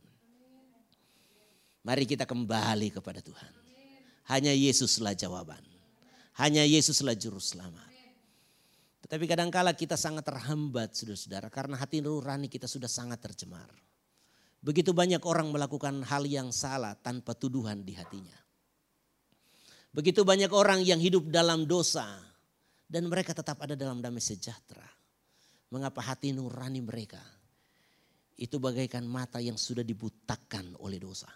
Mari 1.87 2.03
kita 2.03 2.27
kembali 2.27 2.91
kepada 2.91 3.23
Tuhan. 3.23 3.53
Hanya 4.27 4.51
Yesuslah 4.51 5.15
jawaban. 5.15 5.63
Hanya 6.37 6.67
Yesuslah 6.67 7.15
juru 7.15 7.39
selamat. 7.39 7.89
Tetapi 9.07 9.25
kadangkala 9.25 9.73
kita 9.73 9.97
sangat 9.97 10.27
terhambat 10.27 10.93
saudara-saudara 10.93 11.49
karena 11.49 11.79
hati 11.79 12.03
nurani 12.03 12.51
kita 12.51 12.69
sudah 12.69 12.91
sangat 12.91 13.17
tercemar. 13.23 13.71
Begitu 14.61 14.93
banyak 14.93 15.25
orang 15.25 15.49
melakukan 15.49 16.05
hal 16.05 16.29
yang 16.29 16.53
salah 16.53 16.93
tanpa 16.93 17.33
tuduhan 17.33 17.81
di 17.81 17.97
hatinya. 17.97 18.37
Begitu 19.89 20.21
banyak 20.21 20.53
orang 20.53 20.85
yang 20.85 21.01
hidup 21.01 21.33
dalam 21.33 21.65
dosa 21.65 22.05
dan 22.85 23.09
mereka 23.09 23.33
tetap 23.33 23.57
ada 23.65 23.73
dalam 23.73 24.05
damai 24.05 24.21
sejahtera. 24.21 24.85
Mengapa 25.73 26.05
hati 26.05 26.29
nurani 26.29 26.79
mereka 26.85 27.40
itu 28.41 28.57
bagaikan 28.57 29.05
mata 29.05 29.37
yang 29.37 29.53
sudah 29.53 29.85
dibutakan 29.85 30.73
oleh 30.81 30.97
dosa. 30.97 31.29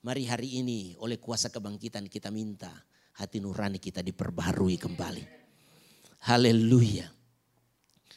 Mari 0.00 0.24
hari 0.24 0.64
ini 0.64 0.96
oleh 0.96 1.20
kuasa 1.20 1.52
kebangkitan 1.52 2.08
kita 2.08 2.32
minta 2.32 2.72
hati 3.20 3.44
nurani 3.44 3.76
kita 3.76 4.00
diperbarui 4.00 4.80
kembali. 4.80 5.24
Haleluya. 6.24 7.04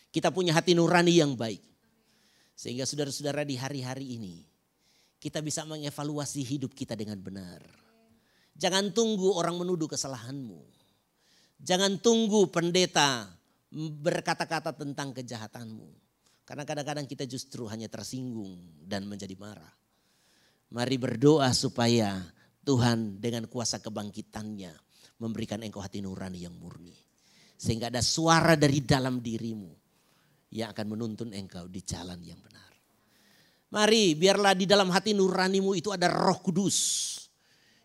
Kita 0.07 0.32
punya 0.32 0.55
hati 0.55 0.72
nurani 0.72 1.20
yang 1.20 1.36
baik. 1.36 1.59
Sehingga 2.55 2.88
saudara-saudara 2.88 3.43
di 3.43 3.59
hari-hari 3.59 4.15
ini 4.15 4.36
kita 5.20 5.43
bisa 5.43 5.67
mengevaluasi 5.67 6.39
hidup 6.47 6.72
kita 6.72 6.95
dengan 6.95 7.20
benar. 7.20 7.59
Jangan 8.55 8.95
tunggu 8.95 9.36
orang 9.36 9.59
menuduh 9.59 9.91
kesalahanmu. 9.91 10.59
Jangan 11.59 11.99
tunggu 11.99 12.47
pendeta 12.47 13.28
berkata-kata 13.76 14.72
tentang 14.72 15.11
kejahatanmu. 15.11 16.09
Karena 16.50 16.66
kadang-kadang 16.66 17.06
kita 17.06 17.30
justru 17.30 17.70
hanya 17.70 17.86
tersinggung 17.86 18.58
dan 18.82 19.06
menjadi 19.06 19.38
marah. 19.38 19.70
Mari 20.74 20.97
berdoa 20.97 21.54
supaya 21.54 22.26
Tuhan 22.66 23.22
dengan 23.22 23.45
kuasa 23.45 23.78
kebangkitannya 23.78 24.74
memberikan 25.22 25.62
engkau 25.62 25.78
hati 25.78 26.02
nurani 26.02 26.41
yang 26.50 26.58
murni. 26.58 26.97
Sehingga 27.54 27.93
ada 27.93 28.02
suara 28.02 28.58
dari 28.58 28.82
dalam 28.82 29.22
dirimu 29.22 29.70
yang 30.50 30.74
akan 30.74 30.86
menuntun 30.89 31.30
engkau 31.38 31.70
di 31.70 31.86
jalan 31.86 32.18
yang 32.26 32.41
benar. 32.41 32.74
Mari 33.70 34.18
biarlah 34.18 34.58
di 34.58 34.66
dalam 34.66 34.89
hati 34.89 35.14
nuranimu 35.14 35.78
itu 35.78 35.93
ada 35.93 36.10
roh 36.10 36.41
kudus 36.41 36.78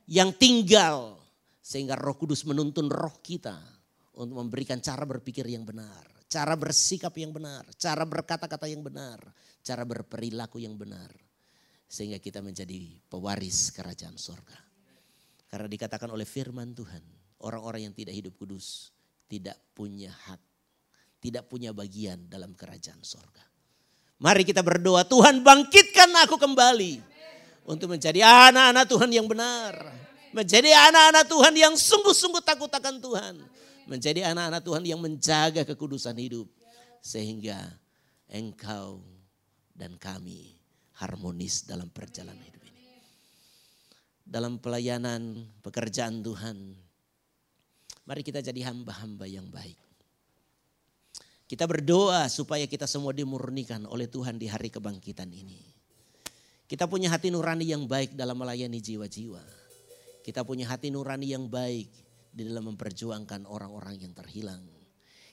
yang 0.09 0.33
tinggal. 0.41 1.21
Sehingga 1.61 2.01
roh 2.01 2.17
kudus 2.17 2.49
menuntun 2.49 2.89
roh 2.89 3.21
kita 3.21 3.61
untuk 4.17 4.41
memberikan 4.41 4.81
cara 4.81 5.05
berpikir 5.05 5.45
yang 5.53 5.69
benar 5.69 6.14
cara 6.35 6.59
bersikap 6.59 7.15
yang 7.15 7.31
benar, 7.31 7.63
cara 7.79 8.03
berkata-kata 8.03 8.67
yang 8.67 8.83
benar, 8.83 9.23
cara 9.63 9.87
berperilaku 9.87 10.59
yang 10.59 10.75
benar. 10.75 11.15
Sehingga 11.87 12.19
kita 12.19 12.43
menjadi 12.43 12.99
pewaris 13.07 13.71
kerajaan 13.71 14.19
sorga. 14.19 14.59
Karena 15.47 15.71
dikatakan 15.71 16.11
oleh 16.11 16.27
firman 16.27 16.75
Tuhan, 16.75 16.99
orang-orang 17.47 17.87
yang 17.87 17.95
tidak 17.95 18.19
hidup 18.19 18.35
kudus 18.35 18.91
tidak 19.31 19.55
punya 19.79 20.11
hak, 20.11 20.43
tidak 21.23 21.47
punya 21.47 21.71
bagian 21.71 22.27
dalam 22.27 22.51
kerajaan 22.59 22.99
sorga. 23.07 23.47
Mari 24.19 24.43
kita 24.43 24.67
berdoa, 24.67 25.07
Tuhan 25.07 25.47
bangkitkan 25.47 26.11
aku 26.27 26.35
kembali. 26.35 27.15
Untuk 27.65 27.95
menjadi 27.95 28.27
anak-anak 28.51 28.85
Tuhan 28.91 29.11
yang 29.15 29.31
benar. 29.31 29.73
Menjadi 30.35 30.75
anak-anak 30.75 31.25
Tuhan 31.31 31.55
yang 31.55 31.75
sungguh-sungguh 31.79 32.43
takut 32.43 32.69
akan 32.69 32.99
Tuhan 32.99 33.35
Menjadi 33.85 34.25
anak-anak 34.25 34.63
Tuhan 34.65 34.85
yang 34.89 35.01
menjaga 35.01 35.63
kekudusan 35.69 36.17
hidup. 36.17 36.49
Sehingga 37.05 37.61
engkau 38.33 39.05
dan 39.77 39.99
kami 40.01 40.57
harmonis 40.97 41.67
dalam 41.67 41.91
perjalanan 41.91 42.41
hidup 42.41 42.63
ini. 42.65 42.87
Dalam 44.25 44.57
pelayanan 44.57 45.45
pekerjaan 45.61 46.25
Tuhan, 46.25 46.57
mari 48.09 48.23
kita 48.25 48.41
jadi 48.41 48.73
hamba-hamba 48.73 49.29
yang 49.29 49.51
baik. 49.53 49.77
Kita 51.45 51.69
berdoa 51.69 52.25
supaya 52.33 52.65
kita 52.65 52.89
semua 52.89 53.13
dimurnikan 53.13 53.85
oleh 53.85 54.09
Tuhan 54.09 54.41
di 54.41 54.49
hari 54.49 54.73
kebangkitan 54.73 55.29
ini. 55.29 55.61
Kita 56.65 56.89
punya 56.89 57.13
hati 57.13 57.29
nurani 57.29 57.69
yang 57.69 57.85
baik 57.85 58.17
dalam 58.17 58.41
melayani 58.41 58.81
jiwa-jiwa. 58.81 59.45
Kita 60.25 60.41
punya 60.41 60.65
hati 60.73 60.89
nurani 60.89 61.37
yang 61.37 61.45
baik 61.45 61.93
di 62.35 62.43
dalam 62.43 62.75
memperjuangkan 62.75 63.47
orang-orang 63.47 64.03
yang 64.03 64.11
terhilang. 64.11 64.59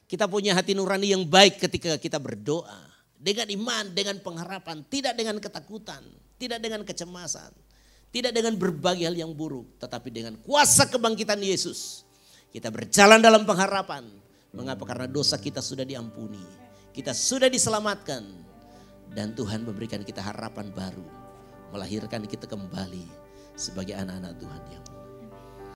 Kita 0.05 0.29
punya 0.29 0.53
hati 0.53 0.77
nurani 0.77 1.17
yang 1.17 1.25
baik 1.25 1.57
ketika 1.57 1.97
kita 1.97 2.21
berdoa. 2.21 2.93
Dengan 3.21 3.49
iman, 3.53 3.85
dengan 3.93 4.17
pengharapan, 4.21 4.81
tidak 4.89 5.13
dengan 5.17 5.37
ketakutan, 5.41 6.01
tidak 6.37 6.61
dengan 6.61 6.81
kecemasan. 6.85 7.53
Tidak 8.11 8.35
dengan 8.35 8.59
berbagai 8.59 9.07
hal 9.07 9.15
yang 9.15 9.31
buruk, 9.31 9.79
tetapi 9.79 10.11
dengan 10.11 10.35
kuasa 10.43 10.83
kebangkitan 10.83 11.39
Yesus. 11.39 12.03
Kita 12.51 12.67
berjalan 12.67 13.23
dalam 13.23 13.47
pengharapan. 13.47 14.03
Mengapa? 14.51 14.83
Karena 14.83 15.07
dosa 15.07 15.39
kita 15.39 15.63
sudah 15.63 15.87
diampuni. 15.87 16.43
Kita 16.91 17.15
sudah 17.15 17.47
diselamatkan. 17.47 18.27
Dan 19.15 19.31
Tuhan 19.31 19.63
memberikan 19.63 20.03
kita 20.03 20.19
harapan 20.19 20.67
baru. 20.75 21.07
Melahirkan 21.71 22.27
kita 22.27 22.51
kembali 22.51 23.07
sebagai 23.55 23.95
anak-anak 23.95 24.35
Tuhan 24.43 24.61
yang 24.75 24.83